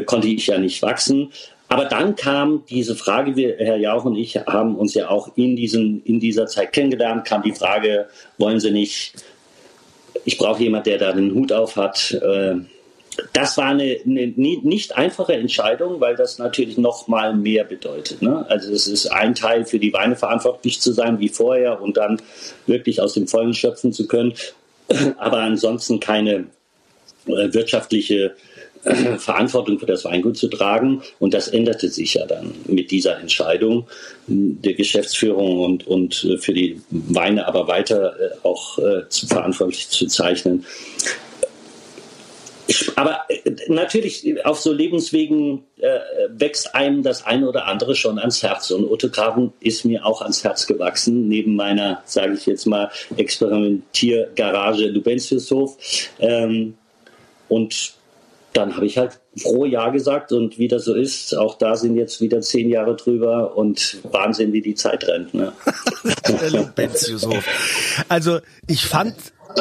konnte 0.07 0.27
ich 0.27 0.47
ja 0.47 0.57
nicht 0.57 0.81
wachsen. 0.81 1.31
Aber 1.73 1.85
dann 1.85 2.15
kam 2.15 2.63
diese 2.69 2.95
Frage, 2.95 3.35
wir, 3.35 3.55
Herr 3.57 3.77
Jauch 3.77 4.05
und 4.05 4.15
ich 4.15 4.35
haben 4.35 4.75
uns 4.75 4.93
ja 4.93 5.09
auch 5.09 5.35
in, 5.35 5.55
diesen, 5.55 6.03
in 6.03 6.19
dieser 6.19 6.45
Zeit 6.45 6.71
kennengelernt, 6.71 7.25
kam 7.25 7.41
die 7.41 7.51
Frage, 7.51 8.07
wollen 8.37 8.59
Sie 8.59 8.69
nicht, 8.69 9.15
ich 10.23 10.37
brauche 10.37 10.61
jemand, 10.61 10.85
der 10.85 10.99
da 10.99 11.13
den 11.13 11.33
Hut 11.33 11.51
auf 11.51 11.75
hat, 11.75 12.11
äh, 12.11 12.57
das 13.33 13.57
war 13.57 13.65
eine, 13.65 13.97
eine, 14.05 14.27
nicht 14.35 14.95
einfache 14.95 15.33
Entscheidung, 15.33 15.99
weil 15.99 16.15
das 16.15 16.39
natürlich 16.39 16.77
noch 16.77 17.07
mal 17.07 17.35
mehr 17.35 17.63
bedeutet. 17.63 18.21
Ne? 18.21 18.45
Also 18.49 18.71
es 18.71 18.87
ist 18.87 19.07
ein 19.07 19.35
Teil 19.35 19.65
für 19.65 19.79
die 19.79 19.93
Weine 19.93 20.15
verantwortlich 20.15 20.81
zu 20.81 20.93
sein 20.93 21.19
wie 21.19 21.29
vorher 21.29 21.81
und 21.81 21.97
dann 21.97 22.21
wirklich 22.65 23.01
aus 23.01 23.13
dem 23.13 23.27
Vollen 23.27 23.53
schöpfen 23.53 23.93
zu 23.93 24.07
können, 24.07 24.33
aber 25.17 25.39
ansonsten 25.39 25.99
keine 25.99 26.45
äh, 27.25 27.53
wirtschaftliche 27.53 28.35
äh, 28.83 29.17
Verantwortung 29.17 29.79
für 29.79 29.85
das 29.85 30.05
Weingut 30.05 30.37
zu 30.37 30.47
tragen. 30.47 31.01
Und 31.19 31.33
das 31.33 31.47
änderte 31.47 31.89
sich 31.89 32.15
ja 32.15 32.25
dann 32.25 32.53
mit 32.67 32.91
dieser 32.91 33.19
Entscheidung 33.19 33.87
der 34.27 34.73
Geschäftsführung 34.73 35.59
und, 35.59 35.87
und 35.87 36.23
äh, 36.23 36.37
für 36.37 36.53
die 36.53 36.81
Weine 36.89 37.47
aber 37.47 37.67
weiter 37.67 38.15
auch 38.43 38.79
verantwortlich 39.09 39.89
zu 39.89 40.07
zeichnen 40.07 40.65
aber 42.95 43.21
äh, 43.29 43.51
natürlich 43.67 44.45
auf 44.45 44.59
so 44.59 44.71
Lebenswegen 44.71 45.63
äh, 45.77 45.99
wächst 46.29 46.75
einem 46.75 47.03
das 47.03 47.25
eine 47.25 47.47
oder 47.47 47.65
andere 47.65 47.95
schon 47.95 48.19
ans 48.19 48.43
Herz. 48.43 48.71
Und 48.71 48.89
Ottografen 48.89 49.53
ist 49.59 49.85
mir 49.85 50.05
auch 50.05 50.21
ans 50.21 50.43
Herz 50.43 50.67
gewachsen, 50.67 51.27
neben 51.27 51.55
meiner, 51.55 52.01
sage 52.05 52.33
ich 52.33 52.45
jetzt 52.45 52.65
mal, 52.65 52.89
Experimentiergarage 53.17 54.87
Lubentiushof. 54.87 55.77
Ähm, 56.19 56.75
und 57.49 57.93
dann 58.53 58.75
habe 58.75 58.85
ich 58.85 58.97
halt 58.97 59.19
froh 59.35 59.65
Ja 59.65 59.89
gesagt 59.89 60.31
und 60.31 60.59
wie 60.59 60.67
das 60.67 60.85
so 60.85 60.93
ist, 60.93 61.35
auch 61.35 61.57
da 61.57 61.75
sind 61.75 61.95
jetzt 61.95 62.21
wieder 62.21 62.41
zehn 62.41 62.69
Jahre 62.69 62.95
drüber 62.95 63.57
und 63.57 63.97
Wahnsinn, 64.11 64.53
wie 64.53 64.61
die 64.61 64.75
Zeit 64.75 65.07
rennt. 65.07 65.33
Ne? 65.33 65.53
also 68.09 68.39
ich 68.67 68.85
fand 68.85 69.15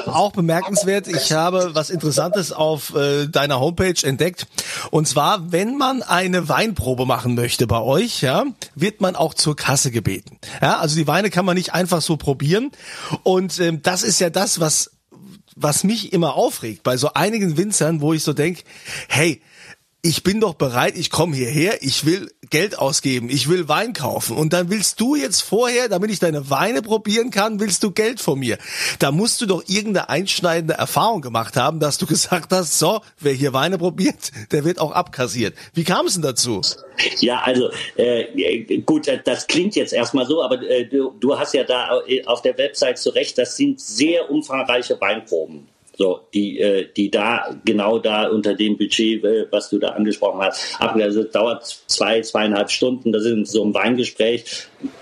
auch 0.07 0.33
bemerkenswert. 0.33 1.09
Ich 1.09 1.33
habe 1.33 1.75
was 1.75 1.91
Interessantes 1.91 2.53
auf 2.53 2.95
äh, 2.95 3.27
deiner 3.27 3.61
Homepage 3.61 3.95
entdeckt. 4.03 4.47
Und 4.91 5.09
zwar, 5.09 5.53
wenn 5.53 5.77
man 5.77 6.03
eine 6.03 6.49
Weinprobe 6.49 7.07
machen 7.07 7.35
möchte 7.35 7.67
bei 7.67 7.81
euch, 7.81 8.23
ja, 8.23 8.45
wird 8.75 9.01
man 9.01 9.17
auch 9.17 9.35
zur 9.35 9.57
Kasse 9.57 9.91
gebeten. 9.91 10.39
Ja, 10.61 10.79
also 10.79 10.97
die 10.97 11.07
Weine 11.07 11.31
kann 11.31 11.45
man 11.45 11.57
nicht 11.57 11.75
einfach 11.75 12.03
so 12.03 12.17
probieren. 12.17 12.71
Und 13.23 13.59
ähm, 13.61 13.83
das 13.83 14.03
ist 14.03 14.21
ja 14.21 14.31
das, 14.31 14.61
was 14.61 14.91
was 15.55 15.85
mich 15.85 16.15
immer 16.15 16.35
aufregt 16.35 16.83
bei 16.83 16.97
so 16.97 17.13
einigen 17.13 17.59
Winzern, 17.59 18.01
wo 18.01 18.15
ich 18.15 18.23
so 18.23 18.33
denk, 18.33 18.65
hey, 19.09 19.43
ich 20.05 20.25
bin 20.25 20.41
doch 20.41 20.55
bereit, 20.55 20.99
ich 20.99 21.11
komme 21.11 21.37
hierher, 21.37 21.81
ich 21.81 22.05
will 22.05 22.29
Geld 22.51 22.77
ausgeben, 22.77 23.31
ich 23.31 23.49
will 23.49 23.69
Wein 23.69 23.93
kaufen 23.93 24.37
und 24.37 24.53
dann 24.53 24.69
willst 24.69 25.01
du 25.01 25.15
jetzt 25.15 25.43
vorher, 25.43 25.89
damit 25.89 26.11
ich 26.11 26.19
deine 26.19 26.51
Weine 26.51 26.83
probieren 26.83 27.31
kann, 27.31 27.61
willst 27.61 27.85
du 27.85 27.93
Geld 27.93 28.21
von 28.21 28.41
mir. 28.41 28.59
Da 28.99 29.13
musst 29.13 29.41
du 29.41 29.47
doch 29.47 29.63
irgendeine 29.69 30.09
einschneidende 30.09 30.75
Erfahrung 30.75 31.21
gemacht 31.21 31.57
haben, 31.57 31.79
dass 31.79 31.99
du 31.99 32.07
gesagt 32.13 32.53
hast, 32.53 32.81
so, 32.81 33.01
wer 33.21 33.33
hier 33.33 33.53
Weine 33.53 33.79
probiert, 33.79 34.33
der 34.51 34.65
wird 34.65 34.81
auch 34.81 34.91
abkassiert. 34.91 35.55
Wie 35.73 35.85
kam 35.85 36.07
es 36.07 36.15
denn 36.15 36.23
dazu? 36.23 36.61
Ja, 37.21 37.41
also 37.43 37.71
äh, 37.97 38.81
gut, 38.81 39.07
das 39.25 39.47
klingt 39.47 39.77
jetzt 39.77 39.93
erstmal 39.93 40.27
so, 40.27 40.43
aber 40.43 40.61
äh, 40.63 40.85
du, 40.85 41.13
du 41.21 41.39
hast 41.39 41.55
ja 41.55 41.63
da 41.63 42.01
auf 42.27 42.43
der 42.43 42.59
Website 42.59 42.99
zu 42.99 43.11
Recht, 43.11 43.39
das 43.39 43.57
sind 43.57 43.81
sehr 43.81 44.29
umfangreiche 44.31 45.01
Weinproben. 45.01 45.69
So, 45.95 46.21
die, 46.33 46.59
äh, 46.59 46.89
die 46.97 47.11
da 47.11 47.55
genau 47.65 47.99
da 47.99 48.29
unter 48.29 48.55
dem 48.55 48.79
Budget, 48.79 49.23
äh, 49.25 49.47
was 49.51 49.69
du 49.69 49.79
da 49.79 49.89
angesprochen 49.91 50.41
hast, 50.41 50.81
ab, 50.81 50.97
also 50.97 51.23
dauert 51.25 51.67
zwei, 51.87 52.23
zweieinhalb 52.23 52.71
Stunden. 52.71 53.13
Das 53.13 53.25
ist 53.25 53.53
so 53.53 53.65
ein 53.65 53.75
Weingespräch, 53.75 54.45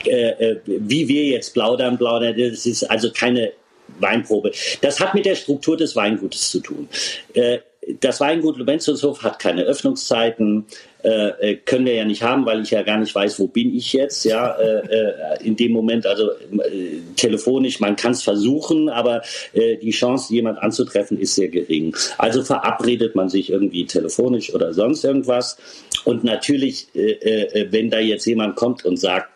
äh, 0.05 0.31
äh, 0.31 0.61
wie 0.67 1.07
wir 1.07 1.25
jetzt 1.25 1.55
plaudern, 1.55 1.97
plaudern. 1.97 2.35
Das 2.37 2.67
ist 2.67 2.83
also 2.85 3.11
keine 3.13 3.53
Weinprobe. 4.01 4.53
Das 4.81 4.99
hat 5.01 5.15
mit 5.15 5.27
der 5.27 5.37
Struktur 5.37 5.77
des 5.77 5.95
Weingutes 5.95 6.51
zu 6.51 6.61
tun. 6.61 6.89
Äh, 7.35 7.59
das 8.01 8.21
Weingut 8.21 8.59
Lubentiushof 8.59 9.23
hat 9.23 9.39
keine 9.39 9.63
Öffnungszeiten. 9.63 10.67
äh, 11.03 11.55
können 11.65 11.87
wir 11.87 11.95
ja 11.95 12.05
nicht 12.05 12.23
haben, 12.23 12.45
weil 12.45 12.61
ich 12.61 12.73
ja 12.73 12.83
gar 12.83 12.99
nicht 12.99 13.15
weiß, 13.15 13.39
wo 13.39 13.47
bin 13.47 13.75
ich 13.75 13.95
jetzt, 13.95 14.25
ja, 14.25 14.55
äh, 14.57 14.81
äh 14.87 15.13
in 15.43 15.57
dem 15.57 15.73
Moment, 15.73 16.07
also 16.07 16.31
äh, 16.31 17.01
telefonisch, 17.17 17.81
man 17.81 17.97
kann 17.97 18.13
es 18.13 18.23
versuchen, 18.23 18.91
aber 18.91 19.23
äh, 19.55 19.79
die 19.79 19.93
Chance, 19.93 20.35
jemand 20.35 20.59
anzutreffen, 20.59 21.19
ist 21.19 21.37
sehr 21.37 21.49
gering. 21.49 21.97
Also 22.19 22.43
verabredet 22.43 23.15
man 23.15 23.31
sich 23.31 23.51
irgendwie 23.51 23.87
telefonisch 23.87 24.53
oder 24.53 24.75
sonst 24.75 25.03
irgendwas. 25.03 25.57
Und 26.05 26.23
natürlich, 26.23 26.89
äh, 26.95 27.13
äh, 27.13 27.69
wenn 27.71 27.89
da 27.89 27.99
jetzt 27.99 28.27
jemand 28.27 28.57
kommt 28.57 28.85
und 28.85 28.99
sagt, 28.99 29.31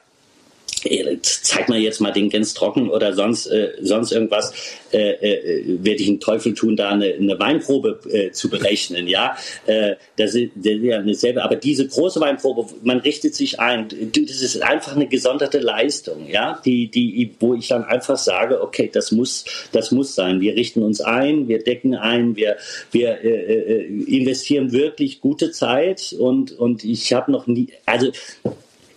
zeig 1.22 1.68
mal 1.68 1.78
jetzt 1.78 2.00
mal 2.00 2.12
den 2.12 2.30
Gens 2.30 2.54
trocken 2.54 2.90
oder 2.90 3.12
sonst 3.12 3.46
äh, 3.46 3.72
sonst 3.80 4.12
irgendwas, 4.12 4.52
äh, 4.92 5.10
äh, 5.12 5.64
werde 5.84 6.02
ich 6.02 6.08
einen 6.08 6.20
Teufel 6.20 6.54
tun, 6.54 6.76
da 6.76 6.90
eine, 6.90 7.14
eine 7.14 7.38
Weinprobe 7.38 8.00
äh, 8.10 8.30
zu 8.30 8.48
berechnen. 8.48 9.08
Ja, 9.08 9.36
äh, 9.66 9.96
das, 10.16 10.32
das 10.32 10.72
ist 10.74 10.82
ja 10.82 10.98
eine 10.98 11.14
selbe. 11.14 11.42
Aber 11.42 11.56
diese 11.56 11.86
große 11.86 12.20
Weinprobe, 12.20 12.66
man 12.82 13.00
richtet 13.00 13.34
sich 13.34 13.60
ein. 13.60 13.88
Das 13.88 14.42
ist 14.42 14.62
einfach 14.62 14.94
eine 14.94 15.06
gesonderte 15.06 15.58
Leistung. 15.58 16.28
Ja, 16.28 16.60
die 16.64 16.88
die 16.88 17.34
wo 17.40 17.54
ich 17.54 17.68
dann 17.68 17.84
einfach 17.84 18.16
sage, 18.16 18.62
okay, 18.62 18.90
das 18.92 19.12
muss 19.12 19.44
das 19.72 19.90
muss 19.90 20.14
sein. 20.14 20.40
Wir 20.40 20.54
richten 20.56 20.82
uns 20.82 21.00
ein, 21.00 21.48
wir 21.48 21.62
decken 21.62 21.94
ein, 21.94 22.36
wir 22.36 22.56
wir 22.92 23.22
äh, 23.24 23.28
äh 23.28 24.04
investieren 24.06 24.72
wirklich 24.72 25.20
gute 25.20 25.50
Zeit 25.50 26.14
und 26.18 26.52
und 26.52 26.84
ich 26.84 27.12
habe 27.12 27.32
noch 27.32 27.46
nie 27.46 27.68
also 27.86 28.10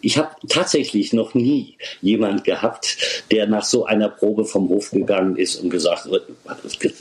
ich 0.08 0.18
habe 0.18 0.30
tatsächlich 0.48 1.12
noch 1.12 1.34
nie 1.34 1.76
jemand 2.02 2.46
gehabt, 2.46 2.98
der 3.30 3.46
nach 3.46 3.66
so 3.66 3.86
einer 3.86 4.08
Probe 4.08 4.46
vom 4.46 4.70
Hof 4.70 4.92
gegangen 4.92 5.36
ist 5.36 5.58
und 5.58 5.70
gesagt 5.70 6.06
hat, 6.06 6.22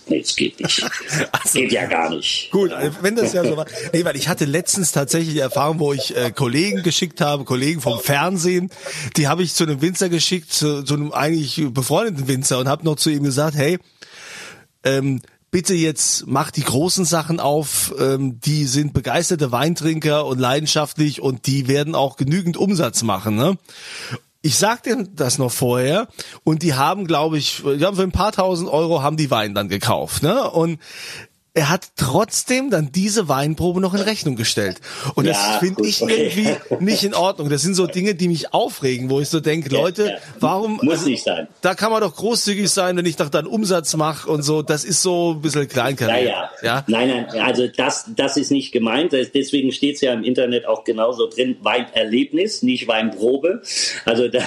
nee, 0.08 0.18
es 0.18 0.34
geht 0.34 0.58
nicht. 0.58 0.84
Also, 1.30 1.60
geht 1.60 1.70
ja 1.70 1.86
gar 1.86 2.10
nicht. 2.10 2.50
Gut, 2.50 2.72
wenn 3.02 3.14
das 3.14 3.32
ja 3.32 3.44
so 3.44 3.56
war. 3.56 3.66
Nee, 3.92 4.04
weil 4.04 4.16
ich 4.16 4.28
hatte 4.28 4.44
letztens 4.44 4.90
tatsächlich 4.90 5.34
die 5.34 5.40
Erfahrung, 5.40 5.78
wo 5.78 5.92
ich 5.92 6.16
äh, 6.16 6.32
Kollegen 6.32 6.82
geschickt 6.82 7.20
habe, 7.20 7.44
Kollegen 7.44 7.80
vom 7.80 8.00
Fernsehen, 8.00 8.70
die 9.16 9.28
habe 9.28 9.44
ich 9.44 9.54
zu 9.54 9.62
einem 9.62 9.80
Winzer 9.80 10.08
geschickt, 10.08 10.52
zu, 10.52 10.82
zu 10.82 10.94
einem 10.94 11.12
eigentlich 11.12 11.62
befreundeten 11.70 12.26
Winzer 12.26 12.58
und 12.58 12.68
habe 12.68 12.84
noch 12.84 12.96
zu 12.96 13.10
ihm 13.10 13.22
gesagt, 13.22 13.56
hey, 13.56 13.78
ähm, 14.82 15.20
bitte 15.50 15.74
jetzt 15.74 16.26
mach 16.26 16.50
die 16.50 16.62
großen 16.62 17.04
Sachen 17.04 17.40
auf, 17.40 17.94
ähm, 17.98 18.40
die 18.40 18.64
sind 18.64 18.92
begeisterte 18.92 19.52
Weintrinker 19.52 20.26
und 20.26 20.38
leidenschaftlich 20.38 21.20
und 21.20 21.46
die 21.46 21.68
werden 21.68 21.94
auch 21.94 22.16
genügend 22.16 22.56
Umsatz 22.56 23.02
machen. 23.02 23.37
Ne? 23.37 23.56
Ich 24.42 24.56
sag 24.56 24.82
dir 24.82 25.09
das 25.14 25.38
noch 25.38 25.50
vorher 25.50 26.09
und 26.44 26.62
die 26.62 26.74
haben, 26.74 27.06
glaube 27.06 27.38
ich, 27.38 27.56
für 27.56 28.02
ein 28.02 28.12
paar 28.12 28.32
tausend 28.32 28.68
Euro 28.70 29.02
haben 29.02 29.16
die 29.16 29.30
Wein 29.30 29.54
dann 29.54 29.68
gekauft. 29.68 30.22
Ne? 30.22 30.50
Und 30.50 30.78
er 31.56 31.70
hat 31.70 31.88
trotzdem 31.96 32.68
dann 32.68 32.92
diese 32.92 33.28
Weinprobe 33.28 33.80
noch 33.80 33.94
in 33.94 34.02
Rechnung 34.02 34.36
gestellt. 34.36 34.78
Und 35.14 35.24
ja, 35.24 35.32
das 35.32 35.56
finde 35.56 35.86
ich 35.86 36.02
okay. 36.02 36.26
irgendwie 36.26 36.84
nicht 36.84 37.02
in 37.02 37.14
Ordnung. 37.14 37.48
Das 37.48 37.62
sind 37.62 37.74
so 37.74 37.86
Dinge, 37.86 38.14
die 38.14 38.28
mich 38.28 38.52
aufregen, 38.52 39.08
wo 39.08 39.20
ich 39.20 39.30
so 39.30 39.40
denke, 39.40 39.70
Leute, 39.70 40.04
ja, 40.04 40.18
warum... 40.38 40.78
Muss 40.82 40.98
also, 40.98 41.08
nicht 41.08 41.24
sein. 41.24 41.48
Da 41.62 41.74
kann 41.74 41.90
man 41.90 42.02
doch 42.02 42.14
großzügig 42.14 42.68
sein, 42.68 42.98
wenn 42.98 43.06
ich 43.06 43.16
doch 43.16 43.30
dann 43.30 43.46
Umsatz 43.46 43.96
mache 43.96 44.30
und 44.30 44.42
so. 44.42 44.60
Das 44.60 44.84
ist 44.84 45.00
so 45.00 45.32
ein 45.32 45.40
bisschen 45.40 45.66
kleinkariert. 45.66 46.28
Ja, 46.28 46.50
ja. 46.62 46.84
Nein, 46.88 47.08
nein, 47.08 47.40
also 47.40 47.66
das, 47.68 48.04
das 48.14 48.36
ist 48.36 48.50
nicht 48.50 48.70
gemeint. 48.72 49.12
Deswegen 49.12 49.72
steht 49.72 49.94
es 49.94 50.02
ja 50.02 50.12
im 50.12 50.24
Internet 50.24 50.66
auch 50.66 50.84
genauso 50.84 51.26
drin, 51.26 51.56
Weinerlebnis, 51.62 52.62
nicht 52.62 52.86
Weinprobe. 52.86 53.62
Also 54.04 54.28
da, 54.28 54.40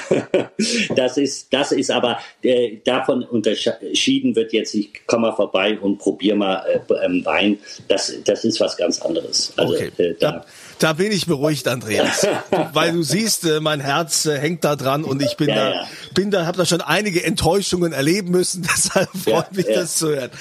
das 0.96 1.18
ist, 1.18 1.52
das 1.52 1.72
ist 1.72 1.90
aber, 1.90 2.20
äh, 2.44 2.78
davon 2.86 3.24
unterschieden 3.24 4.36
wird 4.36 4.54
jetzt, 4.54 4.76
ich 4.76 5.08
komme 5.08 5.30
mal 5.30 5.36
vorbei 5.36 5.80
und 5.80 5.98
probiere 5.98 6.38
mal 6.38 6.64
äh, 6.68 6.99
ähm, 7.04 7.24
Wein, 7.26 7.60
das, 7.88 8.14
das 8.26 8.44
ist 8.44 8.60
was 8.60 8.78
ganz 8.78 9.02
anderes. 9.02 9.54
Also, 9.58 9.74
okay. 9.74 9.92
Äh, 9.98 10.16
da, 10.20 10.46
da 10.80 10.94
bin 10.94 11.12
ich 11.12 11.26
beruhigt, 11.26 11.68
Andreas, 11.68 12.26
weil 12.74 12.94
du 12.94 13.04
siehst, 13.04 13.46
äh, 13.46 13.60
mein 13.60 13.80
Herz 13.80 14.26
äh, 14.26 14.40
hängt 14.40 14.64
da 14.64 14.76
dran 14.76 15.04
und 15.04 15.22
ich 15.22 15.36
bin 15.38 15.50
ja, 15.50 15.56
da, 15.56 15.70
ja. 15.72 15.88
bin 16.14 16.32
da, 16.32 16.46
habe 16.46 16.58
da 16.58 16.66
schon 16.66 16.82
einige 16.82 17.24
Enttäuschungen 17.24 17.92
erleben 17.92 18.32
müssen. 18.32 18.62
Deshalb 18.76 19.10
freut 19.10 19.48
ja, 19.52 19.58
mich 19.58 19.66
das 19.66 19.96
zu 19.96 20.10
hören. 20.10 20.32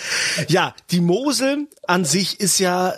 Ja, 0.48 0.74
die 0.90 1.00
Mosel 1.00 1.66
an 1.86 2.04
sich 2.04 2.40
ist 2.40 2.58
ja 2.58 2.94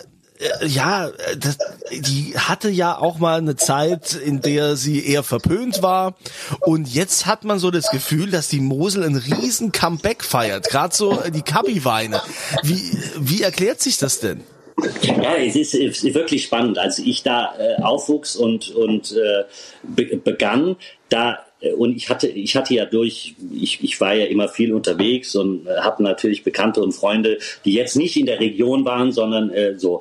ja, 0.66 1.10
das, 1.38 1.58
die 1.90 2.34
hatte 2.36 2.70
ja 2.70 2.96
auch 2.96 3.18
mal 3.18 3.38
eine 3.38 3.56
Zeit, 3.56 4.14
in 4.14 4.40
der 4.40 4.76
sie 4.76 5.04
eher 5.04 5.22
verpönt 5.22 5.82
war. 5.82 6.14
Und 6.60 6.92
jetzt 6.92 7.26
hat 7.26 7.44
man 7.44 7.58
so 7.58 7.70
das 7.70 7.90
Gefühl, 7.90 8.30
dass 8.30 8.48
die 8.48 8.60
Mosel 8.60 9.04
ein 9.04 9.16
riesen 9.16 9.72
Comeback 9.72 10.24
feiert. 10.24 10.68
Gerade 10.68 10.94
so 10.94 11.20
die 11.34 11.42
Kabi-Weine. 11.42 12.22
Wie, 12.62 12.80
wie 13.18 13.42
erklärt 13.42 13.80
sich 13.80 13.98
das 13.98 14.20
denn? 14.20 14.42
Ja, 15.02 15.36
es 15.36 15.56
ist, 15.56 15.74
es 15.74 16.02
ist 16.02 16.14
wirklich 16.14 16.44
spannend. 16.44 16.78
Als 16.78 16.98
ich 16.98 17.22
da 17.22 17.54
äh, 17.58 17.82
aufwuchs 17.82 18.36
und, 18.36 18.70
und 18.70 19.12
äh, 19.12 19.44
be 19.82 20.16
begann, 20.16 20.76
da 21.10 21.34
äh, 21.34 21.36
und 21.76 21.96
ich 21.96 22.08
hatte, 22.08 22.28
ich 22.28 22.56
hatte 22.56 22.74
ja 22.74 22.86
durch, 22.86 23.34
ich, 23.52 23.82
ich 23.82 24.00
war 24.00 24.14
ja 24.14 24.26
immer 24.26 24.48
viel 24.48 24.72
unterwegs 24.72 25.34
und 25.36 25.66
äh, 25.66 25.80
natürlich 25.98 26.42
Bekannte 26.42 26.82
und 26.82 26.92
Freunde, 26.92 27.38
die 27.64 27.74
jetzt 27.74 27.96
nicht 27.96 28.16
in 28.16 28.26
der 28.26 28.40
Region 28.40 28.84
waren, 28.84 29.12
sondern 29.12 29.50
äh, 29.50 29.78
so. 29.78 30.00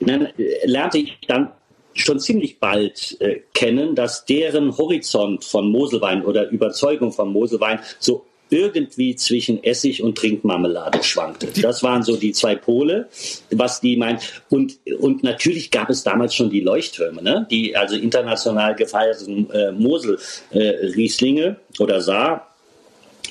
Und 0.00 0.10
dann 0.10 0.26
äh, 0.26 0.66
lernte 0.66 0.98
ich 0.98 1.18
dann 1.26 1.50
schon 1.94 2.20
ziemlich 2.20 2.60
bald 2.60 3.16
äh, 3.20 3.40
kennen, 3.54 3.94
dass 3.94 4.24
deren 4.24 4.76
Horizont 4.76 5.44
von 5.44 5.70
Moselwein 5.70 6.24
oder 6.24 6.48
Überzeugung 6.50 7.12
von 7.12 7.32
Moselwein 7.32 7.80
so 7.98 8.24
irgendwie 8.50 9.16
zwischen 9.16 9.62
Essig 9.62 10.02
und 10.02 10.16
Trinkmarmelade 10.16 11.02
schwankte. 11.02 11.48
Das 11.60 11.82
waren 11.82 12.02
so 12.02 12.16
die 12.16 12.32
zwei 12.32 12.54
Pole, 12.54 13.08
was 13.50 13.80
die 13.80 13.96
meinen. 13.96 14.18
Und, 14.48 14.78
und 15.00 15.22
natürlich 15.22 15.70
gab 15.70 15.90
es 15.90 16.02
damals 16.02 16.34
schon 16.34 16.50
die 16.50 16.60
Leuchttürme, 16.60 17.22
ne? 17.22 17.46
die 17.50 17.76
also 17.76 17.96
international 17.96 18.74
gefeierten 18.74 19.50
äh, 19.50 19.72
Mosel-Rieslinge 19.72 21.56
äh, 21.78 21.82
oder 21.82 22.00
Saar. 22.00 22.47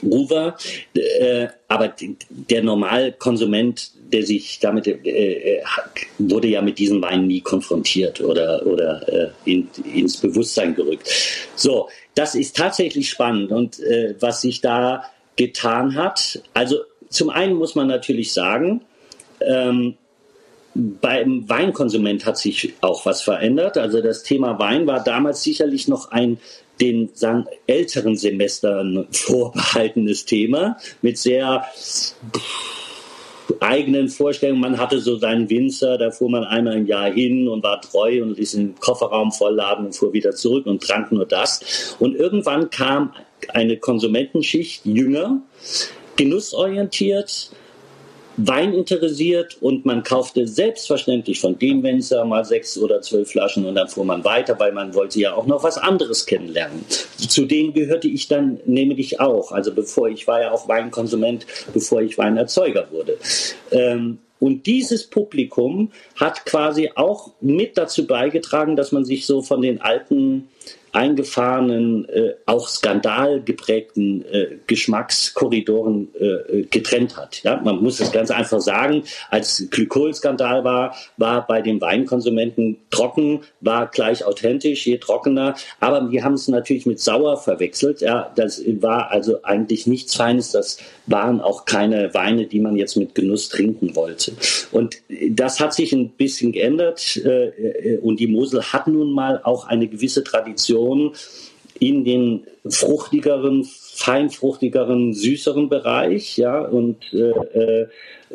Ruwer, 0.03 0.55
äh, 0.93 1.47
aber 1.67 1.93
der 2.29 2.63
Normalkonsument, 2.63 3.91
der 4.11 4.23
sich 4.23 4.59
damit 4.59 4.87
äh, 4.87 5.57
äh, 5.57 5.63
wurde 6.17 6.47
ja 6.47 6.61
mit 6.61 6.79
diesen 6.79 7.01
Weinen 7.01 7.27
nie 7.27 7.41
konfrontiert 7.41 8.21
oder 8.21 8.65
oder 8.65 9.07
äh, 9.07 9.29
in, 9.45 9.69
ins 9.93 10.17
Bewusstsein 10.17 10.75
gerückt. 10.75 11.09
So, 11.55 11.89
das 12.15 12.35
ist 12.35 12.55
tatsächlich 12.55 13.09
spannend 13.09 13.51
und 13.51 13.79
äh, 13.79 14.15
was 14.19 14.41
sich 14.41 14.61
da 14.61 15.03
getan 15.35 15.95
hat. 15.95 16.41
Also 16.53 16.77
zum 17.09 17.29
einen 17.29 17.53
muss 17.53 17.75
man 17.75 17.87
natürlich 17.87 18.33
sagen, 18.33 18.81
ähm, 19.39 19.95
beim 20.73 21.49
Weinkonsument 21.49 22.25
hat 22.25 22.37
sich 22.37 22.73
auch 22.81 23.05
was 23.05 23.21
verändert. 23.21 23.77
Also 23.77 24.01
das 24.01 24.23
Thema 24.23 24.59
Wein 24.59 24.85
war 24.85 25.03
damals 25.03 25.41
sicherlich 25.43 25.87
noch 25.87 26.11
ein 26.11 26.37
den 26.79 27.09
sagen, 27.13 27.45
älteren 27.65 28.15
Semestern 28.15 29.07
vorbehaltenes 29.11 30.25
Thema 30.25 30.77
mit 31.01 31.17
sehr 31.17 31.65
eigenen 33.59 34.09
Vorstellungen. 34.09 34.61
Man 34.61 34.77
hatte 34.77 34.99
so 34.99 35.17
seinen 35.17 35.49
Winzer, 35.49 35.97
da 35.97 36.11
fuhr 36.11 36.29
man 36.29 36.43
einmal 36.43 36.77
im 36.77 36.85
Jahr 36.85 37.11
hin 37.11 37.47
und 37.47 37.63
war 37.63 37.81
treu 37.81 38.21
und 38.21 38.37
ließ 38.37 38.51
den 38.51 38.75
Kofferraum 38.75 39.31
vollladen 39.31 39.87
und 39.87 39.95
fuhr 39.95 40.13
wieder 40.13 40.31
zurück 40.31 40.65
und 40.65 40.83
trank 40.83 41.11
nur 41.11 41.25
das. 41.25 41.95
Und 41.99 42.15
irgendwann 42.15 42.69
kam 42.69 43.13
eine 43.49 43.77
Konsumentenschicht, 43.77 44.85
jünger, 44.85 45.41
genussorientiert, 46.15 47.51
Wein 48.37 48.73
interessiert 48.73 49.57
und 49.61 49.85
man 49.85 50.03
kaufte 50.03 50.47
selbstverständlich 50.47 51.39
von 51.39 51.57
dem 51.57 51.81
Winzer 51.81 52.23
mal 52.23 52.45
sechs 52.45 52.77
oder 52.77 53.01
zwölf 53.01 53.31
Flaschen 53.31 53.65
und 53.65 53.73
dann 53.75 53.87
fuhr 53.87 54.05
man 54.05 54.23
weiter, 54.23 54.59
weil 54.59 54.71
man 54.71 54.93
wollte 54.93 55.19
ja 55.19 55.33
auch 55.33 55.47
noch 55.47 55.63
was 55.63 55.79
anderes 55.79 56.27
kennenlernen. 56.27 56.85
Zu 57.17 57.45
denen 57.45 57.73
gehörte 57.73 58.07
ich 58.07 58.27
dann 58.27 58.59
nämlich 58.65 59.19
auch. 59.19 59.51
Also 59.51 59.73
bevor 59.73 60.09
ich 60.09 60.27
war 60.27 60.41
ja 60.41 60.51
auch 60.51 60.67
Weinkonsument, 60.67 61.47
bevor 61.73 62.01
ich 62.01 62.17
Weinerzeuger 62.17 62.87
wurde. 62.91 63.17
Ähm, 63.71 64.19
und 64.39 64.67
dieses 64.67 65.07
Publikum 65.07 65.91
hat 66.15 66.45
quasi 66.45 66.91
auch 66.93 67.31
mit 67.41 67.77
dazu 67.77 68.05
beigetragen, 68.05 68.75
dass 68.75 68.91
man 68.91 69.03
sich 69.03 69.25
so 69.25 69.41
von 69.41 69.61
den 69.61 69.81
alten 69.81 70.47
eingefahrenen, 70.97 72.09
äh, 72.09 72.33
auch 72.47 72.67
skandalgeprägten 72.67 74.25
äh, 74.25 74.47
Geschmackskorridoren 74.65 76.07
äh, 76.19 76.63
getrennt 76.63 77.15
hat. 77.15 77.43
Ja, 77.43 77.61
man 77.63 77.83
muss 77.83 77.99
es 77.99 78.11
ganz 78.11 78.31
einfach 78.31 78.59
sagen, 78.61 79.03
als 79.29 79.67
Glykolskandal 79.69 80.63
war, 80.63 80.95
war 81.17 81.45
bei 81.45 81.61
den 81.61 81.79
Weinkonsumenten 81.81 82.77
trocken, 82.89 83.41
war 83.61 83.85
gleich 83.87 84.25
authentisch, 84.25 84.87
je 84.87 84.97
trockener, 84.97 85.53
aber 85.79 86.09
wir 86.09 86.23
haben 86.23 86.33
es 86.33 86.47
natürlich 86.47 86.87
mit 86.87 86.99
sauer 86.99 87.37
verwechselt. 87.37 88.01
Ja, 88.01 88.31
das 88.35 88.63
war 88.81 89.11
also 89.11 89.43
eigentlich 89.43 89.85
nichts 89.85 90.15
Feines, 90.15 90.51
das 90.51 90.79
waren 91.05 91.41
auch 91.41 91.65
keine 91.65 92.11
Weine, 92.15 92.47
die 92.47 92.59
man 92.59 92.75
jetzt 92.75 92.97
mit 92.97 93.13
Genuss 93.13 93.49
trinken 93.49 93.95
wollte. 93.95 94.31
Und 94.71 94.97
das 95.29 95.59
hat 95.59 95.75
sich 95.75 95.93
ein 95.93 96.09
bisschen 96.09 96.53
geändert 96.53 97.17
äh, 97.17 97.49
äh 97.49 97.97
und 97.99 98.19
die 98.19 98.27
Mosel 98.27 98.63
hat 98.63 98.87
nun 98.87 99.11
mal 99.11 99.41
auch 99.43 99.67
eine 99.67 99.87
gewisse 99.87 100.23
Tradition 100.23 100.86
Tradition 100.87 101.13
in 101.79 102.03
den 102.03 102.47
fruchtigeren, 102.67 103.63
feinfruchtigeren, 103.63 105.13
süßeren 105.13 105.69
Bereich. 105.69 106.35
Ja, 106.37 106.61
und 106.61 106.97
äh, 107.13 107.87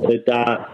äh, 0.05 0.23
da 0.25 0.69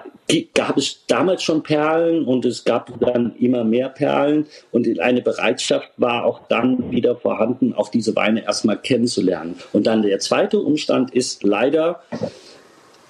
gab 0.55 0.77
es 0.77 1.07
damals 1.07 1.43
schon 1.43 1.63
Perlen 1.63 2.25
und 2.25 2.45
es 2.45 2.65
gab 2.65 3.01
dann 3.01 3.35
immer 3.37 3.65
mehr 3.65 3.89
Perlen 3.89 4.47
und 4.71 5.01
eine 5.01 5.23
Bereitschaft 5.23 5.89
war 5.97 6.27
auch 6.27 6.47
dann 6.49 6.91
wieder 6.91 7.17
vorhanden, 7.17 7.73
auch 7.73 7.89
diese 7.89 8.15
Weine 8.15 8.45
erstmal 8.45 8.77
kennenzulernen. 8.77 9.55
Und 9.73 9.87
dann 9.87 10.03
der 10.03 10.19
zweite 10.19 10.61
Umstand 10.61 11.15
ist 11.15 11.45
leider 11.45 12.03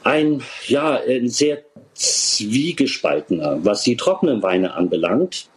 ein, 0.05 0.43
ja, 0.69 1.01
ein 1.01 1.29
sehr 1.29 1.59
zwiegespaltener, 1.95 3.59
was 3.65 3.83
die 3.83 3.97
trockenen 3.97 4.41
Weine 4.45 4.75
anbelangt. 4.75 5.49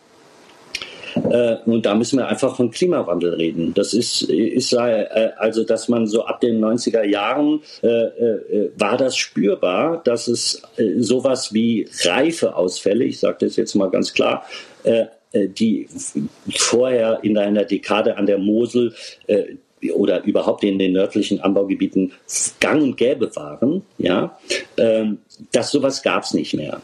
Äh, 1.30 1.58
und 1.66 1.86
da 1.86 1.96
müssen 1.96 2.20
wir 2.20 2.28
einfach 2.28 2.56
von 2.56 2.72
Klimawandel 2.72 3.36
reden. 3.36 3.74
Das 3.74 3.94
ist, 3.94 4.24
ist 4.24 4.74
äh, 4.74 5.32
also, 5.38 5.64
dass 5.64 5.88
man 5.88 6.08
so 6.08 6.26
ab 6.26 6.42
den 6.42 6.64
90er 6.64 7.04
Jahren 7.04 7.62
äh, 7.84 7.88
äh, 7.88 8.72
war 8.78 8.98
das 8.98 9.18
spürbar, 9.18 10.02
dass 10.04 10.28
es 10.28 10.62
äh, 10.78 11.00
sowas 11.00 11.54
wie 11.54 11.88
Reifeausfälle, 12.04 13.06
ich 13.06 13.20
sage 13.20 13.38
das 13.42 13.56
jetzt 13.56 13.76
mal 13.76 13.90
ganz 13.90 14.14
klar, 14.14 14.46
äh, 14.84 15.06
die 15.34 15.88
vorher 16.56 17.20
in 17.24 17.38
einer 17.38 17.64
Dekade 17.64 18.18
an 18.18 18.26
der 18.26 18.38
Mosel 18.38 18.94
oder 19.94 20.26
überhaupt 20.26 20.66
in 20.66 20.78
den 20.78 20.92
nördlichen 20.92 21.40
Anbaugebieten 21.40 22.12
gang 22.60 22.84
und 22.84 22.98
gäbe 22.98 23.34
waren, 23.38 23.82
ja, 23.98 24.38
ähm, 24.76 25.20
dass 25.54 25.72
sowas 25.72 26.04
gab 26.04 26.24
es 26.24 26.34
nicht 26.34 26.54
mehr 26.54 26.82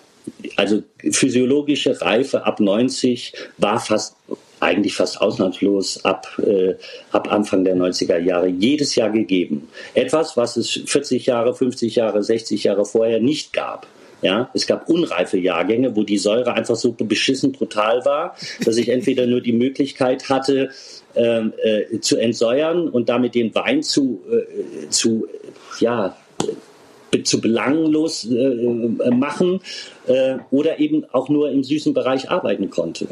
also 0.55 0.83
physiologische 1.11 2.01
Reife 2.01 2.45
ab 2.45 2.59
90 2.59 3.33
war 3.57 3.79
fast 3.79 4.15
eigentlich 4.59 4.95
fast 4.95 5.21
ausnahmslos 5.21 6.03
ab, 6.03 6.27
äh, 6.39 6.73
ab 7.11 7.31
Anfang 7.31 7.63
der 7.63 7.75
90er 7.75 8.17
Jahre 8.17 8.47
jedes 8.47 8.95
Jahr 8.95 9.11
gegeben. 9.11 9.69
Etwas, 9.93 10.35
was 10.35 10.57
es 10.57 10.81
40 10.85 11.27
Jahre, 11.27 11.53
50 11.53 11.95
Jahre, 11.95 12.23
60 12.23 12.63
Jahre 12.63 12.85
vorher 12.85 13.19
nicht 13.19 13.53
gab. 13.53 13.85
Ja, 14.23 14.49
es 14.55 14.65
gab 14.65 14.89
unreife 14.89 15.37
Jahrgänge, 15.37 15.95
wo 15.95 16.01
die 16.01 16.17
Säure 16.17 16.53
einfach 16.53 16.75
so 16.75 16.91
beschissen 16.91 17.51
brutal 17.51 18.03
war, 18.03 18.35
dass 18.65 18.77
ich 18.77 18.89
entweder 18.89 19.27
nur 19.27 19.41
die 19.41 19.53
Möglichkeit 19.53 20.27
hatte, 20.27 20.71
ähm, 21.15 21.53
äh, 21.63 21.99
zu 21.99 22.17
entsäuern 22.17 22.89
und 22.89 23.09
damit 23.09 23.35
den 23.35 23.53
Wein 23.53 23.83
zu, 23.83 24.23
äh, 24.31 24.89
zu 24.89 25.27
ja, 25.79 26.17
zu 27.23 27.41
belanglos 27.41 28.25
äh, 28.25 28.35
äh, 28.35 29.11
machen 29.11 29.61
äh, 30.07 30.37
oder 30.51 30.79
eben 30.79 31.05
auch 31.11 31.29
nur 31.29 31.49
im 31.51 31.63
süßen 31.63 31.93
Bereich 31.93 32.29
arbeiten 32.29 32.69
konnte. 32.69 33.07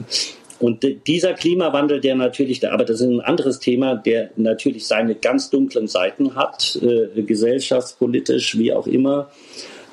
Und 0.60 0.86
dieser 1.06 1.34
Klimawandel, 1.34 2.00
der 2.00 2.16
natürlich, 2.16 2.66
aber 2.68 2.86
das 2.86 3.02
ist 3.02 3.08
ein 3.08 3.20
anderes 3.20 3.60
Thema, 3.60 3.96
der 3.96 4.30
natürlich 4.38 4.88
seine 4.88 5.16
ganz 5.16 5.50
dunklen 5.50 5.88
Seiten 5.88 6.36
hat, 6.36 6.80
äh, 6.82 7.22
gesellschaftspolitisch, 7.22 8.58
wie 8.58 8.72
auch 8.72 8.88
immer, 8.88 9.30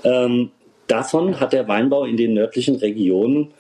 ähm, 0.05 0.51
davon 0.87 1.41
hat 1.41 1.53
der 1.53 1.67
Weinbau 1.67 2.05
in 2.05 2.17
den 2.17 2.35
nördlichen 2.35 2.77
Regionen 2.77 3.53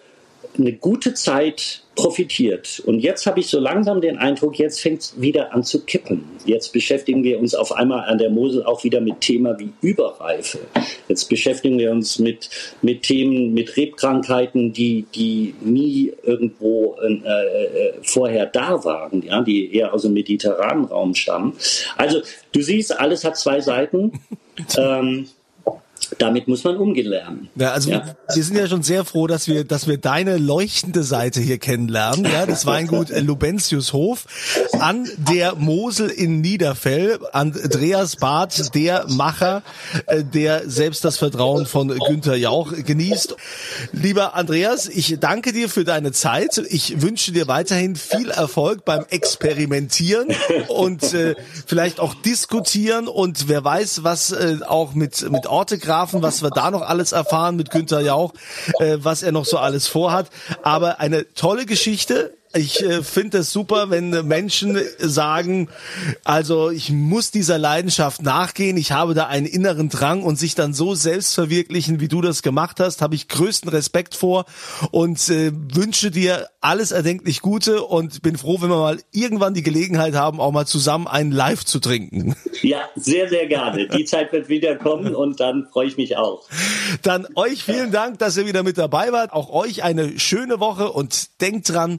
eine 0.59 0.73
gute 0.73 1.15
Zeit 1.15 1.83
profitiert. 1.95 2.83
Und 2.87 3.01
jetzt 3.01 3.27
habe 3.27 3.41
ich 3.41 3.49
so 3.49 3.61
langsam 3.61 4.01
den 4.01 4.17
Eindruck, 4.17 4.59
jetzt 4.59 4.81
fängt 4.81 5.03
es 5.03 5.21
wieder 5.21 5.53
an 5.53 5.63
zu 5.63 5.85
kippen. 5.85 6.25
Jetzt 6.47 6.73
beschäftigen 6.73 7.23
wir 7.23 7.39
uns 7.39 7.55
auf 7.55 7.73
einmal 7.73 8.09
an 8.09 8.19
der 8.19 8.31
Mosel 8.31 8.65
auch 8.65 8.83
wieder 8.83 9.01
mit 9.01 9.21
Thema 9.21 9.59
wie 9.59 9.73
Überreife. 9.83 10.61
Jetzt 11.09 11.29
beschäftigen 11.29 11.79
wir 11.79 11.91
uns 11.91 12.19
mit, 12.19 12.49
mit 12.81 13.03
Themen, 13.03 13.53
mit 13.53 13.77
Rebkrankheiten, 13.77 14.73
die, 14.73 15.07
die 15.15 15.55
nie 15.61 16.13
irgendwo 16.23 16.97
äh, 17.03 17.13
äh, 17.13 17.93
vorher 18.03 18.47
da 18.47 18.85
waren, 18.85 19.23
ja, 19.23 19.43
die 19.43 19.75
eher 19.75 19.93
aus 19.93 20.03
dem 20.03 20.15
mediterranen 20.15 20.87
Raum 20.87 21.15
stammen. 21.15 21.55
Also 21.97 22.23
du 22.53 22.63
siehst, 22.63 22.99
alles 22.99 23.25
hat 23.25 23.37
zwei 23.37 23.61
Seiten. 23.61 24.13
ähm, 24.79 25.27
damit 26.19 26.49
muss 26.49 26.65
man 26.65 26.77
umgehen 26.77 27.07
lernen. 27.07 27.49
Ja, 27.57 27.73
also 27.73 27.91
ja. 27.91 28.17
wir 28.35 28.45
sind 28.45 28.57
ja 28.57 28.67
schon 28.67 28.83
sehr 28.83 29.05
froh, 29.05 29.27
dass 29.27 29.49
wir, 29.49 29.65
dass 29.65 29.87
wir 29.87 29.99
deine 29.99 30.37
leuchtende 30.37 31.03
Seite 31.03 31.41
hier 31.41 31.59
kennenlernen. 31.59 32.25
Ja, 32.25 32.47
das 32.47 32.67
Weingut 32.67 33.09
Lubentius 33.21 33.93
Hof 33.93 34.27
an 34.79 35.09
der 35.17 35.55
Mosel 35.55 36.09
in 36.09 36.41
Niederfell. 36.41 37.19
Andreas 37.33 38.17
Barth, 38.17 38.75
der 38.75 39.07
Macher, 39.09 39.63
äh, 40.07 40.25
der 40.25 40.69
selbst 40.69 41.05
das 41.05 41.19
Vertrauen 41.19 41.67
von 41.67 41.89
Günther 41.89 42.37
Jauch 42.37 42.73
genießt. 42.73 43.37
Lieber 43.93 44.35
Andreas, 44.35 44.89
ich 44.89 45.19
danke 45.21 45.53
dir 45.53 45.69
für 45.69 45.85
deine 45.85 46.13
Zeit. 46.13 46.59
Ich 46.69 47.03
wünsche 47.03 47.33
dir 47.33 47.49
weiterhin 47.49 47.97
viel 47.97 48.31
Erfolg 48.31 48.85
beim 48.85 49.05
Experimentieren 49.11 50.29
und 50.69 51.15
äh, 51.15 51.35
vielleicht 51.67 52.01
auch 52.01 52.15
diskutieren 52.15 53.09
und 53.09 53.49
wer 53.49 53.65
weiß, 53.65 54.05
was 54.05 54.33
äh, 54.33 54.59
auch 54.67 54.95
mit, 54.95 55.31
mit 55.31 55.47
Ortegraf 55.47 56.02
Hafen, 56.03 56.23
was 56.23 56.43
wir 56.43 56.51
da 56.51 56.71
noch 56.71 56.83
alles 56.83 57.13
erfahren 57.13 57.57
mit 57.57 57.71
Günther 57.71 58.01
Jauch, 58.01 58.33
äh, 58.81 58.99
was 58.99 59.23
er 59.23 59.33
noch 59.33 59.45
so 59.45 59.59
alles 59.59 59.87
vorhat. 59.87 60.29
Aber 60.63 61.01
eine 61.01 61.33
tolle 61.35 61.67
Geschichte. 61.67 62.35
Ich 62.55 62.83
äh, 62.83 63.03
finde 63.03 63.39
es 63.39 63.53
super, 63.53 63.91
wenn 63.91 64.11
Menschen 64.27 64.79
sagen, 64.99 65.69
also 66.25 66.71
ich 66.71 66.91
muss 66.91 67.31
dieser 67.31 67.59
Leidenschaft 67.59 68.23
nachgehen, 68.23 68.77
ich 68.77 68.93
habe 68.93 69.15
da 69.15 69.27
einen 69.27 69.47
inneren 69.47 69.89
Drang 69.89 70.23
und 70.23 70.39
sich 70.39 70.55
dann 70.55 70.75
so 70.75 70.95
selbst 70.95 71.35
verwirklichen, 71.35 72.01
wie 72.01 72.09
du 72.09 72.21
das 72.21 72.43
gemacht 72.43 72.81
hast, 72.81 73.01
habe 73.01 73.15
ich 73.15 73.29
größten 73.29 73.71
Respekt 73.71 74.15
vor 74.15 74.45
und 74.91 75.29
äh, 75.29 75.53
wünsche 75.73 76.11
dir 76.11 76.49
alles 76.61 76.93
erdenklich 76.93 77.41
Gute 77.41 77.83
und 77.83 78.23
bin 78.23 78.37
froh, 78.37 78.61
wenn 78.61 78.71
wir 78.71 78.79
mal 78.79 78.99
irgendwann 79.13 79.55
die 79.55 79.63
Gelegenheit 79.63 80.15
haben, 80.15 80.41
auch 80.41 80.53
mal 80.53 80.67
zusammen 80.67 81.09
einen 81.09 81.33
Live 81.33 81.65
zu 81.65 81.81
trinken. 81.81 82.37
Ja, 82.63 82.83
sehr, 82.95 83.29
sehr 83.29 83.47
gerne. 83.47 83.89
Die 83.89 84.05
Zeit 84.05 84.33
wird 84.33 84.49
wieder 84.49 84.77
kommen 84.77 85.15
und 85.15 85.41
dann 85.41 85.67
freue 85.73 85.89
ich 85.89 85.97
mich 85.97 86.17
auch. 86.17 86.47
Dann 87.03 87.27
euch 87.35 87.65
vielen 87.65 87.91
Dank, 87.91 88.19
dass 88.19 88.37
ihr 88.37 88.47
wieder 88.47 88.63
mit 88.63 88.79
dabei 88.79 89.11
wart. 89.11 89.33
Auch 89.33 89.51
euch 89.51 89.83
eine 89.83 90.19
schöne 90.19 90.61
Woche 90.61 90.93
und 90.93 91.41
denkt 91.41 91.69
dran, 91.71 91.99